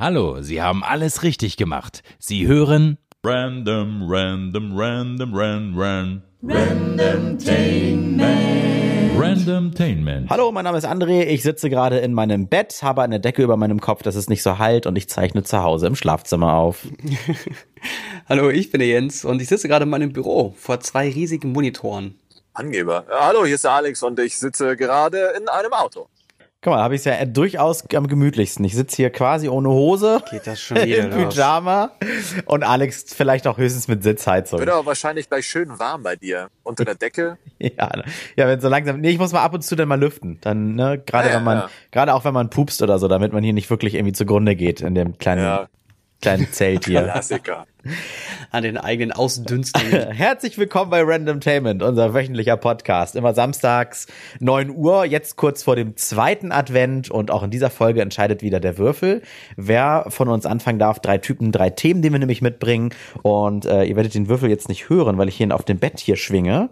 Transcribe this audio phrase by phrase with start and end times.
[0.00, 2.04] Hallo, Sie haben alles richtig gemacht.
[2.20, 6.22] Sie hören Random, random, random, ran, ran.
[9.18, 10.30] Randomtainment.
[10.30, 11.24] Hallo, mein Name ist André.
[11.24, 14.44] Ich sitze gerade in meinem Bett, habe eine Decke über meinem Kopf, dass es nicht
[14.44, 16.86] so halt und ich zeichne zu Hause im Schlafzimmer auf.
[18.28, 21.50] Hallo, ich bin der Jens und ich sitze gerade in meinem Büro vor zwei riesigen
[21.50, 22.20] Monitoren.
[22.54, 23.04] Angeber.
[23.10, 26.08] Ja, hallo, hier ist der Alex und ich sitze gerade in einem Auto.
[26.60, 28.64] Guck mal, habe ich es ja durchaus am gemütlichsten.
[28.64, 30.20] Ich sitze hier quasi ohne Hose.
[30.28, 31.34] Geht das schon wieder Im los?
[31.34, 31.92] Pyjama.
[32.46, 34.58] Und Alex vielleicht auch höchstens mit Sitzheizung.
[34.58, 36.48] Wird aber wahrscheinlich gleich schön warm bei dir.
[36.64, 37.38] Unter der Decke.
[37.60, 37.90] Ja,
[38.36, 39.00] ja, wenn so langsam.
[39.00, 40.38] Nee, ich muss mal ab und zu dann mal lüften.
[40.42, 41.70] Dann, ne, gerade Ja, wenn man, ja.
[41.90, 44.80] gerade auch wenn man pupst oder so, damit man hier nicht wirklich irgendwie zugrunde geht
[44.80, 45.68] in dem kleinen, Ja,
[46.20, 47.02] kleinen Zelt hier.
[47.02, 47.66] Klassiker.
[48.50, 50.10] An den eigenen Ausdünstungen.
[50.12, 53.16] Herzlich willkommen bei Randomtainment, unser wöchentlicher Podcast.
[53.16, 54.06] Immer samstags
[54.40, 58.60] 9 Uhr, jetzt kurz vor dem zweiten Advent und auch in dieser Folge entscheidet wieder
[58.60, 59.22] der Würfel.
[59.56, 62.90] Wer von uns anfangen darf, drei Typen, drei Themen, die wir nämlich mitbringen.
[63.22, 66.00] Und äh, ihr werdet den Würfel jetzt nicht hören, weil ich ihn auf dem Bett
[66.00, 66.70] hier schwinge.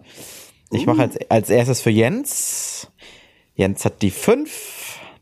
[0.71, 2.91] Ich mache als, als erstes für Jens.
[3.55, 4.76] Jens hat die fünf,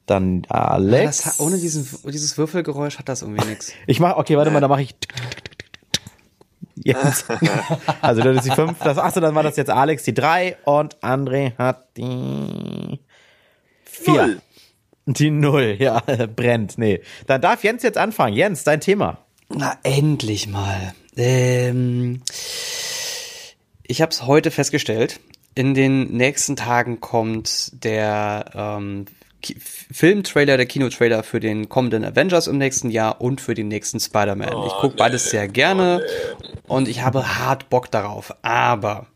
[0.05, 1.25] dann Alex.
[1.25, 3.71] Hat- ohne diesen, dieses Würfelgeräusch hat das irgendwie nichts.
[3.87, 4.95] Ich mach, okay, warte mal, da mache ich.
[6.75, 7.25] Jetzt.
[8.01, 8.77] Also das ist die fünf.
[8.79, 12.99] Das, achso, dann war das jetzt Alex die drei und André hat die
[13.85, 14.13] vier.
[14.27, 14.41] Null.
[15.07, 15.99] Die null, ja,
[16.35, 16.77] brennt.
[16.77, 17.01] Nee.
[17.27, 18.35] Dann darf Jens jetzt anfangen.
[18.35, 19.19] Jens, dein Thema.
[19.49, 20.93] Na, endlich mal.
[21.15, 22.21] Ähm,
[23.83, 25.19] ich habe es heute festgestellt.
[25.53, 29.05] In den nächsten Tagen kommt der ähm,
[29.59, 34.65] Filmtrailer, der Kinotrailer für den kommenden Avengers im nächsten Jahr und für den nächsten Spider-Man.
[34.65, 36.01] ich gucke beides sehr gerne
[36.67, 38.33] und ich habe hart Bock darauf.
[38.41, 39.07] Aber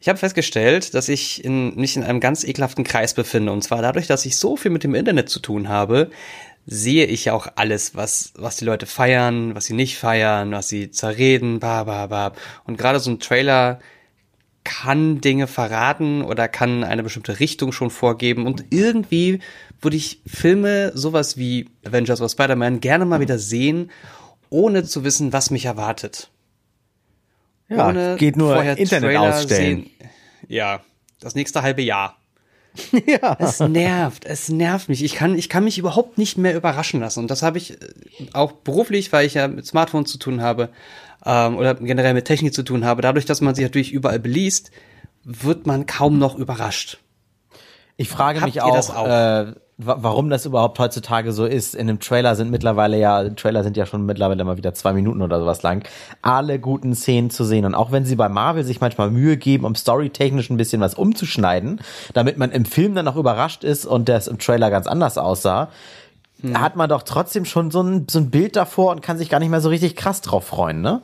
[0.00, 3.52] ich habe festgestellt, dass ich in, mich in einem ganz ekelhaften Kreis befinde.
[3.52, 6.10] Und zwar dadurch, dass ich so viel mit dem Internet zu tun habe,
[6.66, 10.68] sehe ich ja auch alles, was, was die Leute feiern, was sie nicht feiern, was
[10.68, 12.32] sie zerreden, ba, ba, ba.
[12.64, 13.80] Und gerade so ein Trailer
[14.68, 18.44] kann Dinge verraten oder kann eine bestimmte Richtung schon vorgeben.
[18.44, 19.40] Und irgendwie
[19.80, 23.90] würde ich Filme, sowas wie Avengers oder Spider-Man, gerne mal wieder sehen,
[24.50, 26.30] ohne zu wissen, was mich erwartet
[27.70, 29.84] Ja, ohne geht nur vorher Internet Trailer ausstellen.
[29.84, 30.10] Sehen.
[30.48, 30.80] Ja,
[31.18, 32.16] das nächste halbe Jahr.
[33.06, 33.36] Ja.
[33.40, 35.02] Es nervt, es nervt mich.
[35.02, 37.20] Ich kann, ich kann mich überhaupt nicht mehr überraschen lassen.
[37.20, 37.76] Und das habe ich äh,
[38.34, 40.68] auch beruflich, weil ich ja mit Smartphones zu tun habe
[41.24, 43.02] ähm, oder generell mit Technik zu tun habe.
[43.02, 44.70] Dadurch, dass man sich natürlich überall beliest,
[45.24, 46.98] wird man kaum noch überrascht.
[47.96, 49.06] Ich frage Habt mich auch, das auch?
[49.06, 51.74] Äh, wa- warum das überhaupt heutzutage so ist.
[51.74, 55.20] In dem Trailer sind mittlerweile ja, Trailer sind ja schon mittlerweile mal wieder zwei Minuten
[55.20, 55.84] oder sowas lang,
[56.22, 57.64] alle guten Szenen zu sehen.
[57.64, 60.94] Und auch wenn sie bei Marvel sich manchmal Mühe geben, um storytechnisch ein bisschen was
[60.94, 61.80] umzuschneiden,
[62.14, 65.68] damit man im Film dann noch überrascht ist und das im Trailer ganz anders aussah,
[66.40, 66.60] Hm.
[66.60, 69.40] hat man doch trotzdem schon so ein, so ein Bild davor und kann sich gar
[69.40, 71.02] nicht mehr so richtig krass drauf freuen, ne?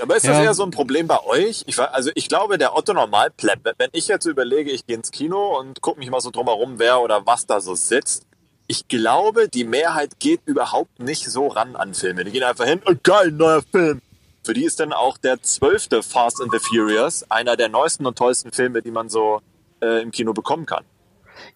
[0.00, 0.44] Aber ist das Ja.
[0.44, 1.64] eher so ein Problem bei euch?
[1.66, 5.58] Ich, also ich glaube, der Otto Normalpleb, wenn ich jetzt überlege, ich gehe ins Kino
[5.58, 8.22] und gucke mich mal so drumherum, wer oder was da so sitzt,
[8.68, 12.22] ich glaube, die Mehrheit geht überhaupt nicht so ran an Filme.
[12.24, 14.00] Die gehen einfach hin, oh, geil, neuer Film.
[14.44, 18.16] Für die ist dann auch der zwölfte Fast and the Furious einer der neuesten und
[18.16, 19.40] tollsten Filme, die man so
[19.82, 20.84] äh, im Kino bekommen kann.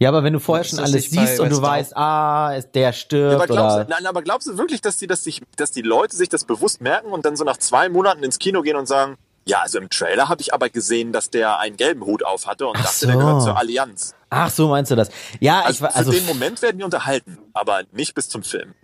[0.03, 3.47] Ja, aber wenn du vorher schon alles siehst und du weißt, ah, der stirbt aber
[3.47, 6.17] glaubst, oder du, nein, aber glaubst du wirklich, dass die, dass, sich, dass die Leute
[6.17, 9.17] sich das bewusst merken und dann so nach zwei Monaten ins Kino gehen und sagen,
[9.45, 12.67] ja, also im Trailer habe ich aber gesehen, dass der einen gelben Hut auf hatte
[12.67, 13.21] und Ach dachte, der so.
[13.21, 14.15] gehört zur Allianz.
[14.29, 15.09] Ach, so meinst du das?
[15.39, 18.43] Ja, ich Also, war also für den Moment werden die unterhalten, aber nicht bis zum
[18.43, 18.75] Film.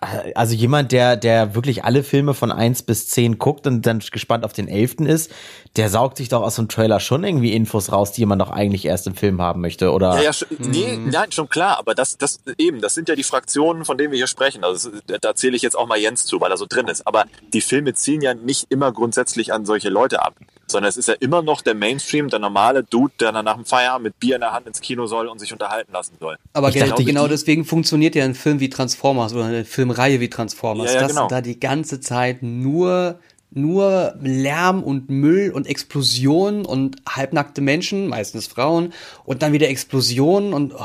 [0.00, 4.44] Also jemand, der der wirklich alle Filme von 1 bis 10 guckt und dann gespannt
[4.44, 5.00] auf den 11.
[5.00, 5.32] ist,
[5.76, 8.50] der saugt sich doch aus so einem Trailer schon irgendwie Infos raus, die man doch
[8.50, 10.16] eigentlich erst im Film haben möchte, oder?
[10.16, 13.24] Ja, ja, schon, nee, nein, schon klar, aber das, das eben, das sind ja die
[13.24, 14.64] Fraktionen, von denen wir hier sprechen.
[14.64, 17.06] Also da zähle ich jetzt auch mal Jens zu, weil er so drin ist.
[17.06, 20.34] Aber die Filme zielen ja nicht immer grundsätzlich an solche Leute ab,
[20.70, 23.64] sondern es ist ja immer noch der Mainstream, der normale Dude, der dann nach dem
[23.64, 26.36] Feierabend mit Bier in der Hand ins Kino soll und sich unterhalten lassen soll.
[26.52, 30.20] Aber Ich genau, dachte, genau deswegen funktioniert ja ein Film wie Transformers oder eine Filmreihe
[30.20, 31.28] wie Transformers, Ja, ja, dass genau.
[31.28, 33.18] da die ganze Zeit nur
[33.50, 38.92] nur Lärm und Müll und Explosionen und halbnackte Menschen, meistens Frauen,
[39.24, 40.84] und dann wieder Explosionen und oh,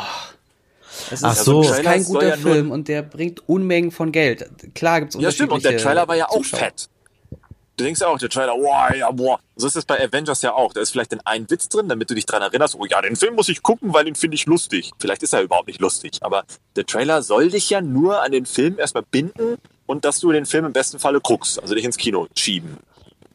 [1.10, 1.62] das ist, Ach so.
[1.62, 4.50] das ist Trailer kein guter ja Film und der bringt Unmengen von Geld.
[4.76, 6.60] Klar gibt's Ja, stimmt, und der unterschiedliche Trailer war ja auch Zuschauer.
[6.60, 6.90] fett.
[7.76, 9.40] Du denkst ja auch, der Trailer, boah, ja, boah.
[9.56, 10.74] So ist es bei Avengers ja auch.
[10.74, 13.16] Da ist vielleicht dann ein Witz drin, damit du dich dran erinnerst, oh ja, den
[13.16, 14.92] Film muss ich gucken, weil den finde ich lustig.
[15.00, 16.44] Vielleicht ist er überhaupt nicht lustig, aber
[16.76, 20.46] der Trailer soll dich ja nur an den Film erstmal binden und dass du den
[20.46, 22.78] Film im besten Falle guckst, also dich ins Kino schieben.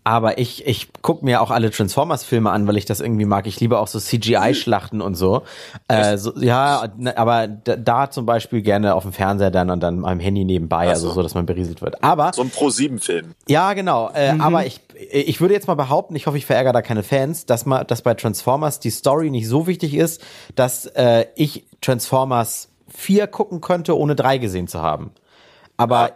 [0.08, 3.46] Aber ich, ich guck mir auch alle Transformers-Filme an, weil ich das irgendwie mag.
[3.46, 5.43] Ich liebe auch so CGI-Schlachten und so.
[5.87, 6.32] Äh, so.
[6.38, 10.19] Ja, ne, aber da, da zum Beispiel gerne auf dem Fernseher dann und dann am
[10.19, 11.16] Handy nebenbei, also so.
[11.16, 12.02] so, dass man berieselt wird.
[12.02, 13.34] Aber So ein Pro-7-Film.
[13.49, 14.08] ja, genau.
[14.14, 14.81] Äh, Aber ich,
[15.12, 18.00] ich würde jetzt mal behaupten, ich hoffe, ich verärgere da keine Fans, dass, mal, dass
[18.00, 20.22] bei Transformers die Story nicht so wichtig ist,
[20.55, 25.10] dass äh, ich Transformers 4 gucken könnte, ohne drei gesehen zu haben.
[25.76, 26.12] Aber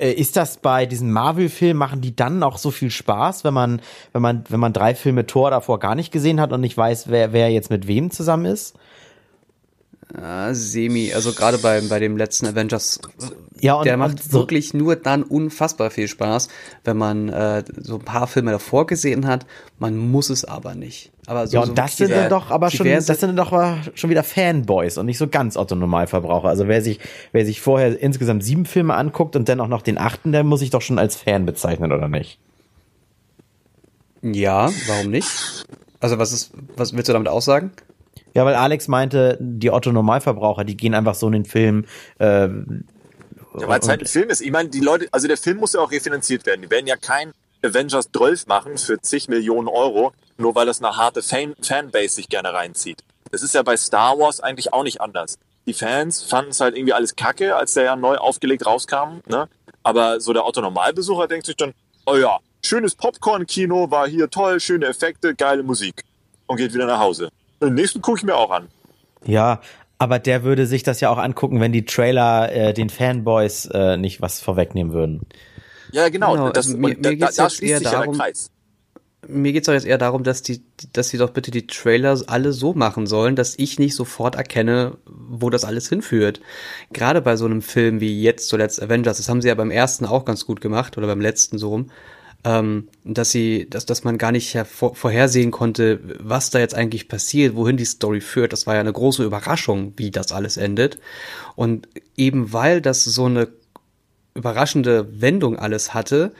[0.00, 3.80] ist das bei diesen Marvel-Filmen, machen die dann auch so viel Spaß, wenn man,
[4.12, 7.08] wenn man, wenn man drei Filme Tor davor gar nicht gesehen hat und nicht weiß,
[7.08, 8.76] wer, wer jetzt mit wem zusammen ist?
[10.14, 13.00] Ah, semi, also gerade bei, bei dem letzten Avengers,
[13.60, 16.48] Ja, und, der macht und so, wirklich nur dann unfassbar viel Spaß,
[16.84, 19.46] wenn man äh, so ein paar Filme davor gesehen hat.
[19.78, 21.12] Man muss es aber nicht.
[21.26, 23.52] Aber so, Ja, so und das sind dann doch aber schon, das sind doch
[23.94, 26.48] schon wieder Fanboys und nicht so ganz Otto Normalverbraucher.
[26.48, 27.00] Also wer sich,
[27.32, 30.60] wer sich vorher insgesamt sieben Filme anguckt und dann auch noch den achten, der muss
[30.60, 32.38] sich doch schon als Fan bezeichnen, oder nicht?
[34.20, 35.64] Ja, warum nicht?
[36.00, 37.70] Also was ist, was willst du damit aussagen?
[38.34, 41.84] Ja, weil Alex meinte, die Otto Normalverbraucher, die gehen einfach so in den Film,
[42.18, 42.48] äh, Ja,
[43.54, 44.40] weil es halt ein Film ist.
[44.40, 46.62] Ich meine, die Leute, also der Film muss ja auch refinanziert werden.
[46.62, 47.32] Die werden ja kein
[47.62, 52.28] Avengers 12 machen für zig Millionen Euro, nur weil das eine harte Fan Fanbase sich
[52.28, 53.04] gerne reinzieht.
[53.30, 55.38] Das ist ja bei Star Wars eigentlich auch nicht anders.
[55.66, 59.48] Die Fans fanden es halt irgendwie alles kacke, als der ja neu aufgelegt rauskam, ne?
[59.84, 61.72] Aber so der Otto Normalbesucher denkt sich dann,
[62.06, 66.02] oh ja, schönes Popcorn-Kino, war hier toll, schöne Effekte, geile Musik.
[66.46, 67.30] Und geht wieder nach Hause.
[67.62, 68.68] Den nächsten gucke ich mir auch an.
[69.24, 69.60] ja,
[69.98, 73.96] aber der würde sich das ja auch angucken, wenn die Trailer äh, den Fanboys äh,
[73.96, 75.20] nicht was vorwegnehmen würden.
[75.92, 76.32] Ja, genau.
[76.32, 78.16] Genau, das, also mir- da, mir da, geht's da jetzt schließt eher sich ja darum-
[78.18, 78.50] der Kreis.
[79.28, 80.60] Mir geht's doch jetzt eher darum, dass die,
[80.92, 84.96] dass sie doch bitte die Trailer alle so machen sollen, dass ich nicht sofort erkenne,
[85.06, 86.40] wo das alles hinführt.
[86.92, 90.06] Gerade bei so einem Film wie jetzt zuletzt Avengers, das haben sie ja beim ersten
[90.06, 91.90] auch ganz gut gemacht oder beim letzten so rum,
[92.44, 97.08] ähm, dass sie, dass, dass man gar nicht hervor, vorhersehen konnte, was da jetzt eigentlich
[97.08, 98.52] passiert, wohin die Story führt.
[98.52, 100.98] Das war ja eine große Überraschung, wie das alles endet.
[101.54, 103.48] Und eben weil das so eine
[104.34, 106.32] überraschende Wendung alles hatte,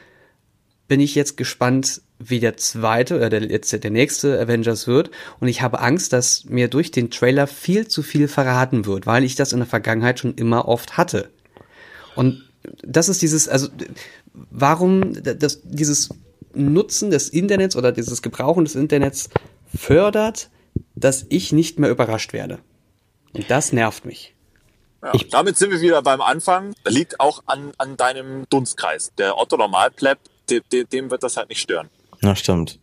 [0.89, 5.11] bin ich jetzt gespannt, wie der zweite oder der, jetzt der nächste Avengers wird.
[5.41, 9.25] Und ich habe Angst, dass mir durch den Trailer viel zu viel verraten wird, weil
[9.25, 11.31] ich das in der Vergangenheit schon immer oft hatte.
[12.15, 12.43] Und
[12.83, 13.69] das ist dieses, also
[14.33, 16.11] warum das, dieses
[16.55, 19.31] Nutzen des Internets oder dieses Gebrauchen des Internets
[19.75, 20.51] fördert,
[20.95, 22.59] dass ich nicht mehr überrascht werde.
[23.33, 24.35] Und das nervt mich.
[25.03, 26.75] Ja, damit sind wir wieder beim Anfang.
[26.87, 29.13] Liegt auch an, an deinem Dunstkreis.
[29.19, 30.19] Der Otto Normalpleb,
[30.49, 31.89] dem, dem wird das halt nicht stören.
[32.25, 32.79] Na stimmt.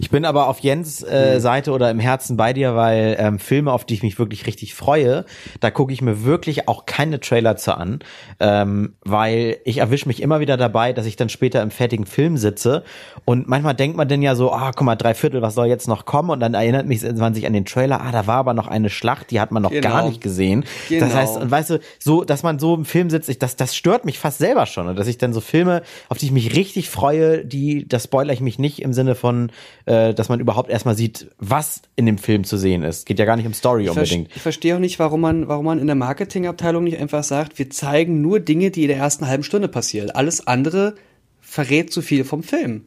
[0.00, 3.70] Ich bin aber auf Jens äh, Seite oder im Herzen bei dir, weil ähm, Filme,
[3.72, 5.26] auf die ich mich wirklich richtig freue,
[5.60, 7.98] da gucke ich mir wirklich auch keine Trailer zu an,
[8.40, 12.38] ähm, weil ich erwische mich immer wieder dabei, dass ich dann später im fertigen Film
[12.38, 12.82] sitze
[13.26, 15.86] und manchmal denkt man dann ja so, ah, guck mal, drei Viertel, was soll jetzt
[15.86, 16.30] noch kommen?
[16.30, 18.88] Und dann erinnert mich man sich an den Trailer, ah, da war aber noch eine
[18.88, 19.86] Schlacht, die hat man noch Genau.
[19.86, 20.64] gar nicht gesehen.
[20.88, 21.14] Das Genau.
[21.14, 24.06] heißt, und weißt du, so, dass man so im Film sitzt, ich, das, das stört
[24.06, 24.88] mich fast selber schon.
[24.88, 28.32] Und dass ich dann so Filme, auf die ich mich richtig freue, die, das spoilere
[28.32, 29.50] ich mich nicht im Sinne von,
[29.86, 33.06] äh, dass man überhaupt erstmal sieht, was in dem Film zu sehen ist.
[33.06, 34.34] Geht ja gar nicht um Story Ich, ver unbedingt.
[34.34, 37.70] ich verstehe auch nicht, warum man, warum man in der Marketingabteilung nicht einfach sagt, wir
[37.70, 40.10] zeigen nur Dinge, die in der ersten halben Stunde passieren.
[40.10, 40.94] Alles andere
[41.40, 42.84] verrät zu viel vom Film.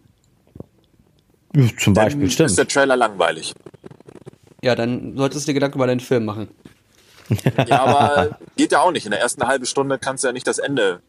[1.78, 2.72] Zum Beispiel, Dann ist der stimmt.
[2.72, 3.54] Trailer langweilig.
[4.64, 6.48] Ja, dann solltest du dir Gedanken über deinen Film machen.
[7.68, 9.06] Ja, aber geht ja auch nicht.
[9.06, 11.02] In der ersten halben Stunde kannst du ja nicht das Ende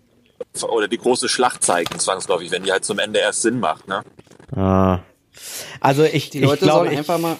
[0.62, 3.88] oder die große Schlacht zeigen, zwangsläufig, wenn die halt zum Ende erst Sinn macht.
[3.88, 4.02] Ne?
[4.55, 5.00] Ah.
[5.81, 7.37] Also ich, Die ich Leute glaube, sollen ich, einfach mal.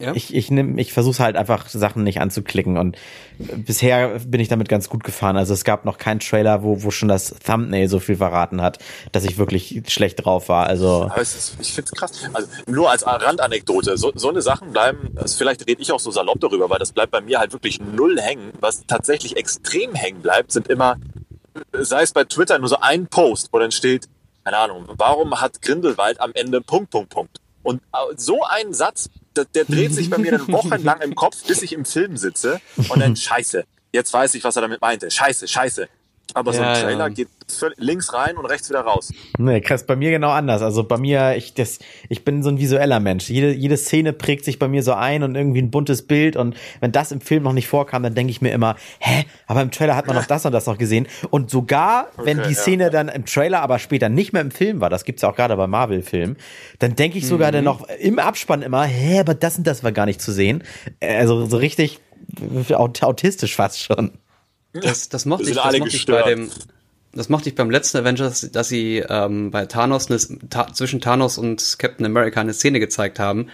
[0.00, 0.12] Ja?
[0.14, 2.96] ich, ich ich versuche halt einfach Sachen nicht anzuklicken und
[3.38, 5.36] bisher bin ich damit ganz gut gefahren.
[5.36, 8.78] Also es gab noch keinen Trailer, wo, wo schon das Thumbnail so viel verraten hat,
[9.10, 10.68] dass ich wirklich schlecht drauf war.
[10.68, 12.12] Also Aber es ist, ich finde es krass.
[12.32, 16.12] Also nur als Randanekdote, so, so eine Sachen bleiben, also vielleicht rede ich auch so
[16.12, 18.52] salopp darüber, weil das bleibt bei mir halt wirklich null hängen.
[18.60, 20.96] Was tatsächlich extrem hängen bleibt, sind immer,
[21.72, 24.08] sei es bei Twitter nur so ein Post, wo dann steht,
[24.44, 27.38] keine Ahnung, warum hat Grindelwald am Ende Punkt, Punkt, Punkt.
[27.62, 31.44] Und äh, so ein Satz, der, der dreht sich bei mir dann wochenlang im Kopf,
[31.46, 33.64] bis ich im Film sitze und dann scheiße.
[33.92, 35.10] Jetzt weiß ich, was er damit meinte.
[35.10, 35.88] Scheiße, scheiße.
[36.34, 37.08] Aber so Ja, ein Trailer ja.
[37.08, 39.10] geht völlig links rein und rechts wieder raus.
[39.38, 40.60] Nee, krass, bei mir genau anders.
[40.60, 41.78] Also bei mir, ich, das,
[42.10, 43.30] ich bin so ein visueller Mensch.
[43.30, 46.36] Jede, jede Szene prägt sich bei mir so ein und irgendwie ein buntes Bild.
[46.36, 49.62] Und wenn das im Film noch nicht vorkam, dann denke ich mir immer, hä, aber
[49.62, 51.08] im Trailer hat man noch das und das noch gesehen.
[51.30, 52.54] Und sogar, wenn die ja.
[52.54, 55.34] Szene dann im Trailer, aber später nicht mehr im Film war, das gibt's ja auch
[55.36, 56.36] gerade bei Marvel-Filmen,
[56.78, 59.92] dann denke ich sogar dann noch im Abspann immer, hä, aber das und das war
[59.92, 60.62] gar nicht zu sehen.
[61.00, 62.00] Also so richtig
[62.72, 64.12] aut- autistisch fast schon.
[64.72, 66.50] Das, das mochte ich, das mochte ich bei dem,
[67.12, 71.38] das mochte ich beim letzten Avengers, dass sie ähm, bei Thanos eine, ta zwischen Thanos
[71.38, 73.48] und Captain America eine Szene gezeigt haben,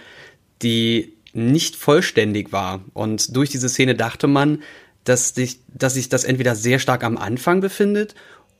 [0.61, 2.81] die nicht vollständig war.
[2.93, 4.61] Und durch diese Szene dachte man,
[5.03, 8.15] dass sich, dass sich das entweder sehr stark am Anfang befindet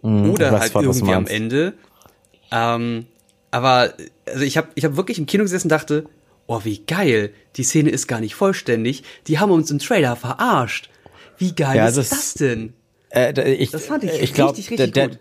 [0.06, 1.26] Mhm, oder halt voll, irgendwie am.
[1.26, 1.74] Ende.
[2.52, 3.08] Ähm,
[3.52, 3.94] aber
[4.28, 6.06] also ich habe ich hab wirklich im Kino gesessen und dachte,
[6.48, 10.90] oh wie geil, die Szene ist gar nicht vollständig, die haben uns im Trailer verarscht.
[11.38, 12.74] Wie geil Ja, ist das- das denn?
[13.10, 15.20] Äh, ich, Das fand ich ich glaub, richtig, richtig der, gut.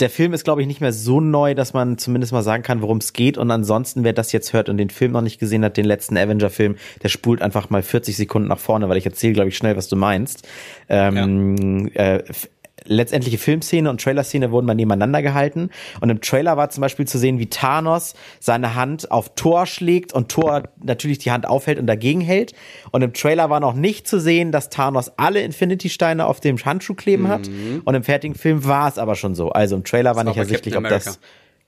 [0.00, 2.82] Der, Film ist, glaube ich, nicht mehr so neu, dass man zumindest mal sagen kann,
[2.82, 3.38] worum es geht.
[3.38, 6.16] Und ansonsten, wer das jetzt hört und den Film noch nicht gesehen hat, den letzten
[6.16, 9.76] Avenger-Film, der spult einfach mal 40 Sekunden nach vorne, weil ich erzähle, glaube ich, schnell,
[9.76, 10.48] was du meinst.
[10.88, 12.48] Ähm, äh, f-
[12.86, 15.70] letztendliche Filmszene und Trailerszene wurden mal nebeneinander gehalten.
[16.00, 20.12] Und im Trailer war zum Beispiel zu sehen, wie Thanos seine Hand auf Thor schlägt
[20.12, 22.54] und Thor natürlich die Hand aufhält und dagegen hält.
[22.90, 26.94] Und im Trailer war noch nicht zu sehen, dass Thanos alle Infinity-Steine auf dem Handschuh
[26.94, 27.48] kleben hat.
[27.84, 29.50] Und im fertigen Film war es aber schon so.
[29.50, 31.20] Also im Trailer war war nicht ersichtlich, ob das.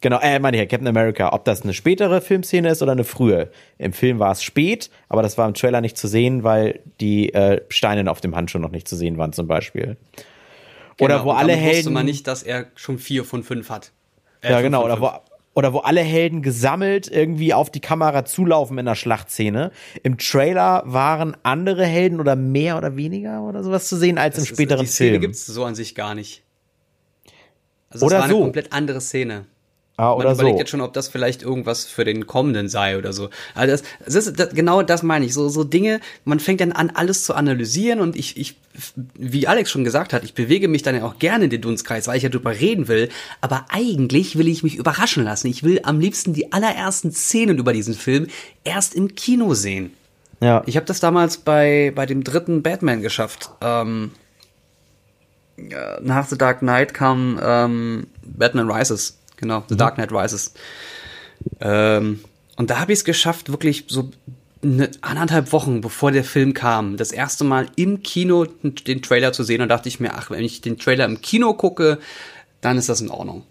[0.02, 1.32] Genau, äh, meine ich ja, Captain America.
[1.32, 3.50] Ob das eine spätere Filmszene ist oder eine frühe.
[3.78, 7.32] Im Film war es spät, aber das war im Trailer nicht zu sehen, weil die
[7.32, 9.96] äh, Steine auf dem Handschuh noch nicht zu sehen waren, zum Beispiel.
[11.00, 11.92] Oder Genau, wo alle damit wusste Helden.
[11.92, 13.92] man nicht, dass er schon vier von fünf hat.
[14.40, 14.84] Äh, ja, genau.
[14.84, 15.10] Oder wo,
[15.54, 19.72] oder wo alle Helden gesammelt irgendwie auf die Kamera zulaufen in der Schlachtszene.
[20.02, 24.44] Im Trailer waren andere Helden oder mehr oder weniger oder sowas zu sehen als Das
[24.44, 25.20] im ist- späteren Die Szene Film.
[25.22, 26.42] gibt's so an sich gar nicht.
[27.90, 28.40] Also Oder es war eine so.
[28.42, 29.46] komplett andere Szene.
[29.96, 30.60] Ah, Man oder überlegt so.
[30.60, 33.30] jetzt schon, ob das vielleicht irgendwas für den kommenden sei oder so.
[33.54, 35.34] Also das, das ist das, genau das meine ich.
[35.34, 38.56] So, so Dinge, man fängt dann an, alles zu analysieren und ich, ich,
[39.14, 42.06] wie Alex schon gesagt hat, ich bewege mich dann ja auch gerne in den Dunstkreis,
[42.06, 43.08] weil ich ja drüber reden will.
[43.40, 45.48] Aber eigentlich will ich mich überraschen lassen.
[45.48, 48.26] Ich will am liebsten die allerersten Szenen über diesen Film
[48.64, 49.92] erst im Kino sehen.
[50.40, 50.62] Ja.
[50.66, 53.50] Ich habe das damals bei, bei dem dritten Batman geschafft.
[53.60, 54.10] Ähm,
[55.56, 59.18] äh, nach The Dark Knight kam ähm, Batman Rises.
[59.36, 60.54] Genau, The Dark Knight Rises.
[61.60, 62.20] Ähm,
[62.56, 64.10] und da habe ich es geschafft, wirklich so
[64.62, 69.42] eine anderthalb Wochen bevor der Film kam, das erste Mal im Kino den Trailer zu
[69.42, 69.60] sehen.
[69.60, 71.98] Und dachte ich mir, ach, wenn ich den Trailer im Kino gucke,
[72.60, 73.44] dann ist das in Ordnung.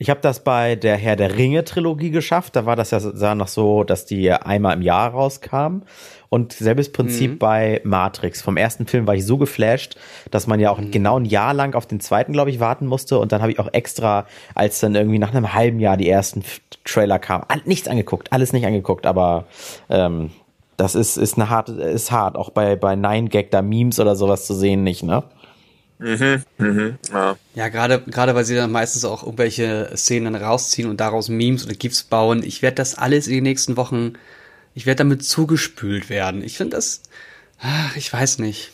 [0.00, 2.54] Ich habe das bei der Herr der Ringe Trilogie geschafft.
[2.54, 5.82] Da war das ja sah noch so, dass die einmal im Jahr rauskam.
[6.30, 7.38] Und selbes Prinzip Mhm.
[7.38, 8.40] bei Matrix.
[8.42, 9.96] Vom ersten Film war ich so geflasht,
[10.30, 10.90] dass man ja auch Mhm.
[10.92, 13.18] genau ein Jahr lang auf den zweiten, glaube ich, warten musste.
[13.18, 16.44] Und dann habe ich auch extra, als dann irgendwie nach einem halben Jahr die ersten
[16.84, 19.04] Trailer kamen, nichts angeguckt, alles nicht angeguckt.
[19.06, 19.46] Aber
[19.90, 20.30] ähm,
[20.76, 22.36] das ist ist eine harte, ist hart.
[22.36, 25.24] Auch bei bei Nine Gag da Memes oder sowas zu sehen nicht, ne?
[26.00, 27.36] Ja.
[27.54, 31.74] Ja, gerade gerade weil sie dann meistens auch irgendwelche Szenen rausziehen und daraus Memes oder
[31.74, 32.42] GIFs bauen.
[32.44, 34.12] Ich werde das alles in den nächsten Wochen,
[34.74, 36.42] ich werde damit zugespült werden.
[36.42, 37.02] Ich finde das,
[37.60, 38.70] ach, ich weiß nicht.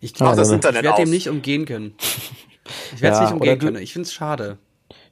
[0.00, 1.94] Ich, Mach das also- Internet ich werde dem nicht umgehen können.
[2.94, 3.82] Ich werde es Ja, nicht umgehen können.
[3.82, 4.56] Ich finde es schade.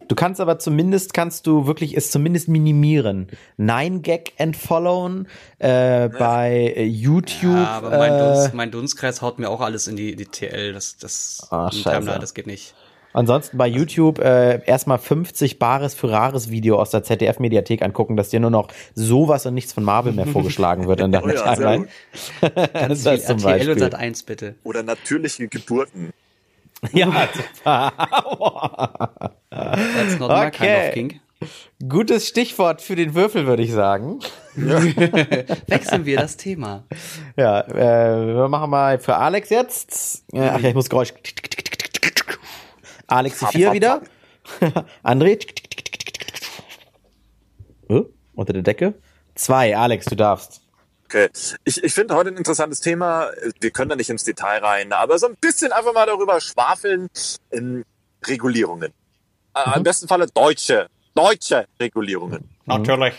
[0.09, 3.29] Du kannst aber zumindest, kannst du wirklich es zumindest minimieren.
[3.59, 7.55] Nine Gag entfollowen äh, bei äh, YouTube.
[7.55, 10.73] Ja, aber mein, äh, Dunst, mein Dunstkreis haut mir auch alles in die, die TL.
[10.73, 11.83] Das, das, scheiße.
[11.83, 12.75] Timeline, das geht nicht.
[13.13, 18.31] ansonsten bei YouTube äh, erstmal 50 Bares für Rares Video aus der ZDF-Mediathek angucken, dass
[18.31, 21.55] dir nur noch sowas und nichts von Marvel mehr vorgeschlagen wird in deiner Oh ja,
[21.55, 21.89] Timeline.
[22.73, 23.79] Ganz das viel zum RTL und.
[23.79, 24.55] Sat 1 bitte.
[24.65, 26.13] Oder natürliche Geburten.
[26.93, 27.29] Ja,
[29.51, 30.89] That's not my kind Okay.
[30.89, 31.21] of kink.
[31.89, 34.19] gutes Stichwort für den Würfel, würde ich sagen.
[34.57, 36.85] Wechseln wir das Thema.
[37.37, 40.25] Ja, äh, wir machen mal für Alex jetzt.
[40.33, 41.15] Äh, ach ja, ich muss Geräusch.
[43.07, 44.03] Alex die 4 wieder.
[45.05, 45.47] André.
[47.89, 48.03] Äh,
[48.35, 48.95] unter der Decke.
[49.35, 50.61] Zwei, Alex, du darfst.
[51.05, 51.29] Okay.
[51.65, 53.31] Ich, ich finde heute ein interessantes Thema.
[53.61, 57.09] Wir können da nicht ins Detail rein, aber so ein bisschen einfach mal darüber schwafeln.
[57.51, 57.85] Ähm,
[58.27, 58.93] Regulierungen.
[59.67, 62.49] Äh, Im besten Falle deutsche, deutsche Regulierungen.
[62.67, 63.15] Natürlich.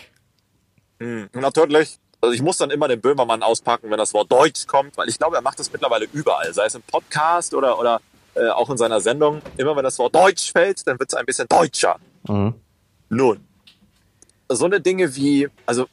[0.98, 1.98] Hm, natürlich.
[2.20, 5.18] Also ich muss dann immer den Böhmermann auspacken, wenn das Wort Deutsch kommt, weil ich
[5.18, 8.00] glaube, er macht das mittlerweile überall, sei es im Podcast oder, oder
[8.34, 9.40] äh, auch in seiner Sendung.
[9.56, 11.96] Immer wenn das Wort Deutsch fällt, dann wird es ein bisschen deutscher.
[12.28, 12.54] Mhm.
[13.08, 13.40] Nun,
[14.48, 15.86] so eine Dinge wie, also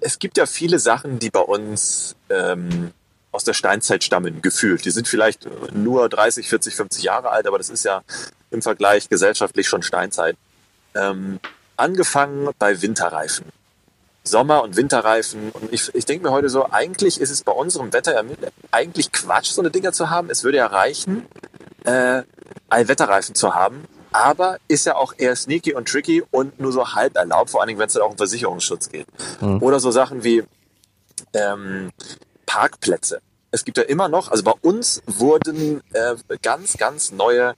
[0.00, 2.92] es gibt ja viele Sachen, die bei uns ähm,
[3.34, 4.84] aus der Steinzeit stammen, gefühlt.
[4.84, 8.02] Die sind vielleicht nur 30, 40, 50 Jahre alt, aber das ist ja
[8.50, 10.36] im Vergleich gesellschaftlich schon Steinzeit.
[10.94, 11.40] Ähm,
[11.76, 13.46] angefangen bei Winterreifen.
[14.22, 15.50] Sommer- und Winterreifen.
[15.50, 18.22] Und ich, ich denke mir heute so, eigentlich ist es bei unserem Wetter ja
[18.70, 20.30] eigentlich Quatsch, so eine Dinger zu haben.
[20.30, 21.26] Es würde ja reichen,
[21.84, 22.22] äh,
[22.68, 23.84] Allwetterreifen zu haben.
[24.12, 27.68] Aber ist ja auch eher sneaky und tricky und nur so halb erlaubt, vor allen
[27.68, 29.06] Dingen, wenn es dann auch um Versicherungsschutz geht.
[29.60, 30.44] Oder so Sachen wie
[31.32, 31.90] ähm,
[32.46, 33.20] Parkplätze.
[33.50, 37.54] Es gibt ja immer noch, also bei uns wurden äh, ganz, ganz neue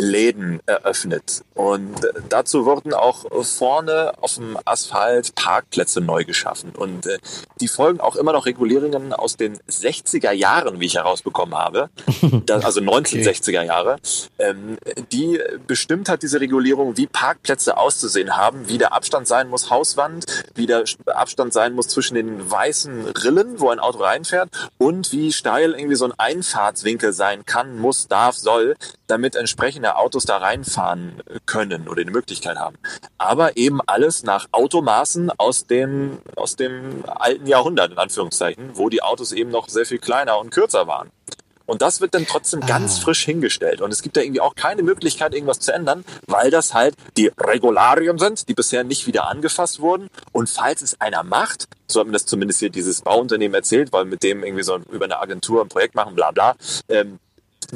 [0.00, 1.42] Läden eröffnet.
[1.54, 6.72] Und dazu wurden auch vorne auf dem Asphalt Parkplätze neu geschaffen.
[6.76, 7.18] Und äh,
[7.60, 11.90] die folgen auch immer noch Regulierungen aus den 60er Jahren, wie ich herausbekommen habe.
[12.50, 13.98] Also 1960er Jahre.
[14.38, 14.76] Ähm,
[15.12, 20.24] die bestimmt hat diese Regulierung, wie Parkplätze auszusehen haben, wie der Abstand sein muss, Hauswand,
[20.54, 25.32] wie der Abstand sein muss zwischen den weißen Rillen, wo ein Auto reinfährt und wie
[25.32, 28.76] steil irgendwie so ein Einfahrtswinkel sein kann, muss, darf, soll,
[29.10, 32.76] damit entsprechende Autos da reinfahren können oder die Möglichkeit haben.
[33.18, 39.02] Aber eben alles nach Automaßen aus dem, aus dem alten Jahrhundert, in Anführungszeichen, wo die
[39.02, 41.10] Autos eben noch sehr viel kleiner und kürzer waren.
[41.66, 43.02] Und das wird dann trotzdem ganz Ah.
[43.04, 43.80] frisch hingestellt.
[43.80, 47.30] Und es gibt da irgendwie auch keine Möglichkeit, irgendwas zu ändern, weil das halt die
[47.38, 50.08] Regularien sind, die bisher nicht wieder angefasst wurden.
[50.32, 54.04] Und falls es einer macht, so hat mir das zumindest hier dieses Bauunternehmen erzählt, weil
[54.04, 56.56] mit dem irgendwie so über eine Agentur ein Projekt machen, bla bla.
[56.88, 57.20] Ähm,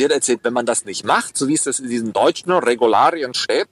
[0.01, 2.53] der hat erzählt, wenn man das nicht macht, so wie es das in diesen deutschen
[2.53, 3.69] Regularien steht,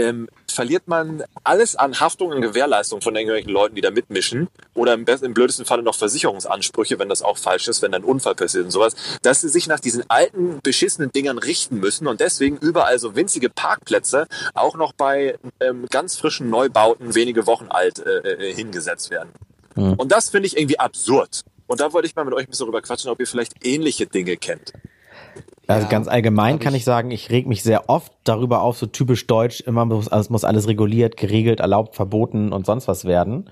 [0.00, 4.48] ähm, verliert man alles an Haftung und Gewährleistung von irgendwelchen Leuten, die da mitmischen.
[4.74, 8.02] Oder im, besten, im blödesten Falle noch Versicherungsansprüche, wenn das auch falsch ist, wenn dann
[8.02, 8.94] ein Unfall passiert und sowas.
[9.22, 13.50] Dass sie sich nach diesen alten, beschissenen Dingern richten müssen und deswegen überall so winzige
[13.50, 19.30] Parkplätze auch noch bei ähm, ganz frischen Neubauten, wenige Wochen alt, äh, äh, hingesetzt werden.
[19.76, 21.42] Und das finde ich irgendwie absurd.
[21.66, 24.06] Und da wollte ich mal mit euch ein bisschen drüber quatschen, ob ihr vielleicht ähnliche
[24.06, 24.72] Dinge kennt.
[25.70, 28.76] Also Ja, ganz allgemein kann ich- ich sagen, ich reg mich sehr oft darüber auf,
[28.76, 32.88] so typisch deutsch, immer muss, also es muss alles reguliert, geregelt, erlaubt, verboten und sonst
[32.88, 33.48] was werden.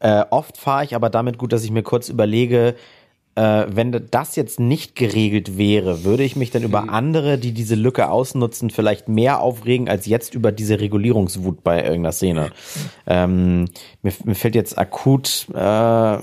[0.00, 2.74] Äh, oft fahre ich aber damit gut, dass ich mir kurz überlege,
[3.36, 7.76] äh, wenn das jetzt nicht geregelt wäre, würde ich mich dann über andere, die diese
[7.76, 12.50] Lücke ausnutzen, vielleicht mehr aufregen als jetzt über diese Regulierungswut bei irgendeiner Szene.
[13.06, 13.66] Ähm,
[14.02, 16.18] mir, mir fällt jetzt akut, äh,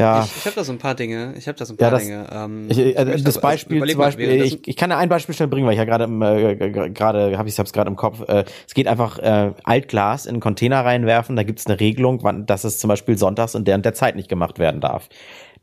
[0.00, 1.34] ja, Ich, ich habe da so ein paar Dinge.
[1.36, 2.26] Ich habe da so ein Ja, paar das- Dinge.
[2.32, 5.66] Ähm, Ich, äh, das also Beispiel zum Beispiel, ich, ich kann ein Beispiel schnell bringen,
[5.66, 6.56] weil ich ja gerade im, äh,
[6.90, 8.28] gerade habe ich es gerade im Kopf.
[8.28, 11.36] Äh, es geht einfach äh, Altglas in einen Container reinwerfen.
[11.36, 14.28] Da gibt es eine Regelung, wann, dass es zum Beispiel sonntags und der Zeit nicht
[14.28, 15.08] gemacht werden darf.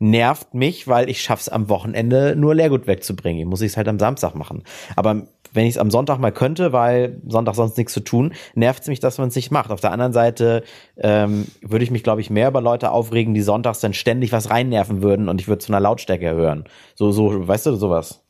[0.00, 3.40] Nervt mich, weil ich schaff's am Wochenende nur Leergut wegzubringen.
[3.40, 4.62] Ich muss ich es halt am Samstag machen.
[4.94, 8.82] Aber wenn ich es am Sonntag mal könnte, weil Sonntag sonst nichts zu tun, nervt
[8.82, 9.70] es mich, dass man es nicht macht.
[9.70, 10.62] Auf der anderen Seite
[10.96, 14.50] ähm, würde ich mich, glaube ich, mehr über Leute aufregen, die sonntags dann ständig was
[14.50, 16.64] reinnerven würden und ich würde zu einer Lautstärke hören.
[16.94, 18.22] So, so, weißt du, sowas.